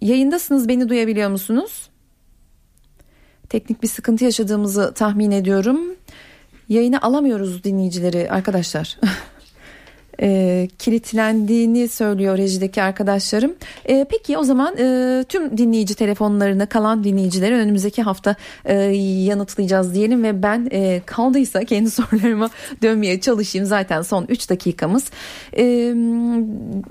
Yayındasınız 0.00 0.68
beni 0.68 0.88
duyabiliyor 0.88 1.30
musunuz? 1.30 1.88
Teknik 3.48 3.82
bir 3.82 3.88
sıkıntı 3.88 4.24
yaşadığımızı 4.24 4.94
tahmin 4.94 5.30
ediyorum. 5.30 5.80
Yayına 6.68 7.00
alamıyoruz 7.00 7.64
dinleyicileri 7.64 8.30
arkadaşlar. 8.30 8.98
e, 10.20 10.68
kilitlendiğini 10.78 11.88
söylüyor 11.88 12.38
rejideki 12.38 12.82
arkadaşlarım. 12.82 13.54
E, 13.84 14.06
peki 14.10 14.38
o 14.38 14.44
zaman 14.44 14.76
e, 14.78 15.24
tüm 15.28 15.58
dinleyici 15.58 15.94
telefonlarını 15.94 16.66
kalan 16.66 17.04
dinleyicileri 17.04 17.54
önümüzdeki 17.54 18.02
hafta 18.02 18.34
e, 18.64 18.74
yanıtlayacağız 18.74 19.94
diyelim 19.94 20.22
ve 20.22 20.42
ben 20.42 20.68
e, 20.70 21.02
kaldıysa 21.06 21.64
kendi 21.64 21.90
sorularıma 21.90 22.50
dönmeye 22.82 23.20
çalışayım. 23.20 23.66
Zaten 23.66 24.02
son 24.02 24.26
3 24.28 24.50
dakikamız. 24.50 25.04
E, 25.56 25.64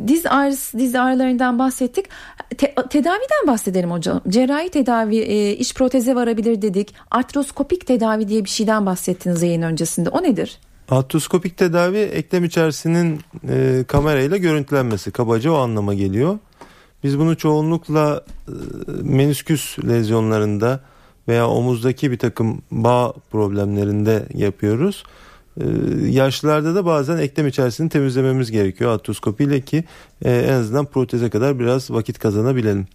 diz 0.08 0.26
ağrısı, 0.26 0.80
diz 0.80 0.96
ağrılarından 0.96 1.60
bahsettik. 1.60 2.06
Te- 2.58 2.76
tedaviden 2.90 3.48
bahsedelim 3.48 3.92
hocam. 3.92 4.22
Cerrahi 4.30 4.70
tedavi, 4.70 5.18
e, 5.18 5.52
iş 5.52 5.74
proteze 5.74 6.16
varabilir 6.16 6.62
dedik. 6.62 6.96
Artroskopik 7.12 7.88
tedavi 7.88 8.28
diye 8.28 8.44
bir 8.44 8.50
şeyden 8.50 8.86
bahsettiniz 8.86 9.44
yayın 9.44 9.62
öncesinde. 9.62 10.10
O 10.10 10.24
nedir? 10.24 10.60
Artroskopik 10.94 11.58
tedavi 11.58 11.98
eklem 11.98 12.44
içerisinin 12.44 13.22
e, 13.50 13.84
kamerayla 13.88 14.38
görüntülenmesi 14.38 15.12
kabaca 15.12 15.52
o 15.52 15.56
anlama 15.56 15.94
geliyor. 15.94 16.40
Biz 17.04 17.20
bunu 17.20 17.38
çoğunlukla 17.38 18.26
e, 18.48 18.52
menisküs 19.02 19.80
lezyonlarında 19.80 20.80
veya 21.28 21.48
omuzdaki 21.48 22.12
bir 22.12 22.18
takım 22.18 22.62
bağ 22.72 23.14
problemlerinde 23.32 24.26
yapıyoruz. 24.34 25.04
E, 25.58 25.66
yaşlılarda 26.10 26.76
da 26.76 26.86
bazen 26.86 27.18
eklem 27.18 27.48
içerisini 27.48 27.90
temizlememiz 27.90 28.52
gerekiyor 28.52 28.94
artroskopiyle 28.94 29.62
ki 29.62 29.84
e, 30.26 30.32
en 30.32 30.54
azından 30.54 30.86
proteze 30.86 31.30
kadar 31.30 31.60
biraz 31.60 31.92
vakit 31.92 32.20
kazanabilelim. 32.20 32.88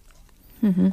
Hı 0.61 0.67
hı. 0.67 0.91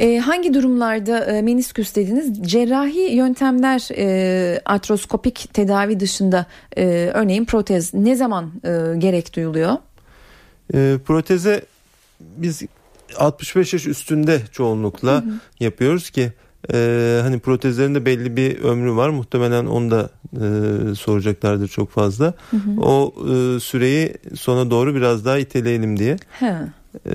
E, 0.00 0.18
hangi 0.18 0.54
durumlarda 0.54 1.24
e, 1.24 1.42
menisküs 1.42 1.96
dediniz? 1.96 2.42
Cerrahi 2.42 3.14
yöntemler 3.14 3.88
e, 3.96 4.60
artroskopik 4.64 5.54
tedavi 5.54 6.00
dışında 6.00 6.46
e, 6.76 7.10
örneğin 7.14 7.44
protez 7.44 7.94
ne 7.94 8.16
zaman 8.16 8.52
e, 8.64 8.98
gerek 8.98 9.36
duyuluyor? 9.36 9.76
E, 10.74 10.96
proteze 11.04 11.62
biz 12.20 12.62
65 13.16 13.72
yaş 13.72 13.86
üstünde 13.86 14.40
çoğunlukla 14.52 15.12
Hı 15.12 15.16
hı. 15.16 15.32
yapıyoruz 15.60 16.10
ki 16.10 16.32
e, 16.72 17.20
hani 17.22 17.38
protezlerin 17.38 17.94
de 17.94 18.06
belli 18.06 18.36
bir 18.36 18.60
ömrü 18.60 18.96
var. 18.96 19.08
Muhtemelen 19.08 19.66
onu 19.66 19.90
da 19.90 20.10
e, 20.32 20.94
soracaklardır 20.94 21.68
çok 21.68 21.90
fazla. 21.90 22.34
Hı 22.50 22.56
hı. 22.56 22.80
O 22.80 23.14
e, 23.18 23.60
süreyi 23.60 24.14
sona 24.34 24.70
doğru 24.70 24.94
biraz 24.94 25.24
daha 25.24 25.38
iteleyelim 25.38 25.98
diye. 25.98 26.16
Ha. 26.40 26.68
E, 27.06 27.12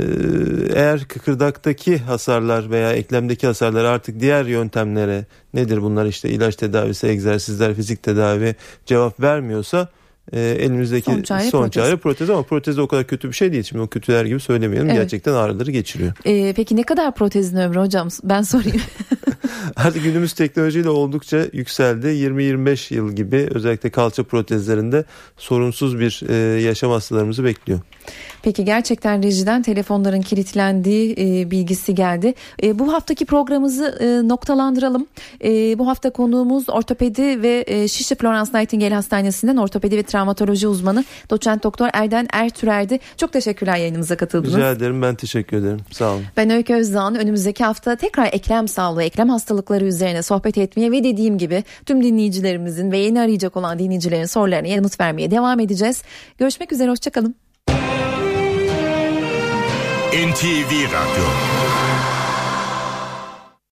eğer 0.75 1.05
kıkırdaktaki 1.07 1.97
hasarlar 1.97 2.69
veya 2.69 2.93
eklemdeki 2.93 3.47
hasarlar 3.47 3.83
artık 3.85 4.19
diğer 4.19 4.45
yöntemlere 4.45 5.25
nedir 5.53 5.81
bunlar 5.81 6.05
işte 6.05 6.29
ilaç 6.29 6.55
tedavisi, 6.55 7.07
egzersizler, 7.07 7.75
fizik 7.75 8.03
tedavi 8.03 8.55
cevap 8.85 9.19
vermiyorsa 9.19 9.89
e, 10.31 10.39
elimizdeki 10.41 11.11
Son 11.11 11.21
çare 11.21 11.43
son 11.43 11.61
protez. 11.63 11.83
çare 11.83 11.95
protez 11.97 12.29
ama 12.29 12.43
protez 12.43 12.79
o 12.79 12.87
kadar 12.87 13.07
kötü 13.07 13.27
bir 13.27 13.33
şey 13.33 13.51
değil. 13.51 13.63
Şimdi 13.63 13.81
o 13.81 13.87
kötüler 13.87 14.25
gibi 14.25 14.39
söylemeyelim. 14.39 14.89
Evet. 14.89 14.99
Gerçekten 14.99 15.33
ağrıları 15.33 15.71
geçiriyor. 15.71 16.13
E, 16.25 16.53
peki 16.53 16.75
ne 16.75 16.83
kadar 16.83 17.15
protezin 17.15 17.57
ömrü 17.57 17.79
hocam? 17.79 18.07
Ben 18.23 18.41
sorayım. 18.41 18.81
Artık 19.75 20.03
günümüz 20.03 20.33
teknolojiyle 20.33 20.89
oldukça 20.89 21.47
yükseldi. 21.53 22.07
20-25 22.07 22.93
yıl 22.93 23.11
gibi 23.11 23.47
özellikle 23.51 23.89
kalça 23.89 24.23
protezlerinde 24.23 25.05
sorunsuz 25.37 25.99
bir 25.99 26.21
e, 26.29 26.61
yaşam 26.61 26.91
hastalarımızı 26.91 27.43
bekliyor. 27.43 27.79
Peki 28.43 28.65
gerçekten 28.65 29.23
rejiden 29.23 29.61
telefonların 29.61 30.21
kilitlendiği 30.21 31.15
e, 31.17 31.51
bilgisi 31.51 31.95
geldi. 31.95 32.33
E, 32.63 32.79
bu 32.79 32.93
haftaki 32.93 33.25
programımızı 33.25 33.97
e, 33.99 34.27
noktalandıralım. 34.27 35.07
E, 35.43 35.79
bu 35.79 35.87
hafta 35.87 36.09
konuğumuz 36.09 36.69
ortopedi 36.69 37.41
ve 37.41 37.63
e, 37.67 37.87
Şişli 37.87 38.15
Florence 38.15 38.51
Nightingale 38.53 38.95
Hastanesi'nden 38.95 39.57
ortopedi 39.57 39.97
ve 39.97 40.03
travmatoloji 40.03 40.67
uzmanı 40.67 41.05
doçent 41.29 41.63
doktor 41.63 41.89
Erden 41.93 42.27
Ertürer'di. 42.33 42.99
Çok 43.17 43.33
teşekkürler 43.33 43.77
yayınımıza 43.77 44.17
katıldınız. 44.17 44.55
Rica 44.55 44.71
ederim 44.71 45.01
ben 45.01 45.15
teşekkür 45.15 45.57
ederim. 45.57 45.79
Sağ 45.91 46.11
olun. 46.13 46.23
Ben 46.37 46.49
Öykü 46.49 46.73
Özdağ'ın 46.73 47.15
önümüzdeki 47.15 47.63
hafta 47.63 47.95
tekrar 47.95 48.29
eklem 48.33 48.67
sağlığı, 48.67 49.03
eklem 49.03 49.29
hastalıkları 49.33 49.85
üzerine 49.85 50.23
sohbet 50.23 50.57
etmeye 50.57 50.91
ve 50.91 51.03
dediğim 51.03 51.37
gibi 51.37 51.63
tüm 51.85 52.03
dinleyicilerimizin 52.03 52.91
ve 52.91 52.97
yeni 52.97 53.21
arayacak 53.21 53.57
olan 53.57 53.79
dinleyicilerin 53.79 54.25
sorularına 54.25 54.67
yanıt 54.67 54.99
vermeye 54.99 55.31
devam 55.31 55.59
edeceğiz. 55.59 56.03
Görüşmek 56.37 56.71
üzere, 56.71 56.91
hoşçakalın. 56.91 57.35
NTV 60.13 60.71
Radyo 60.93 61.72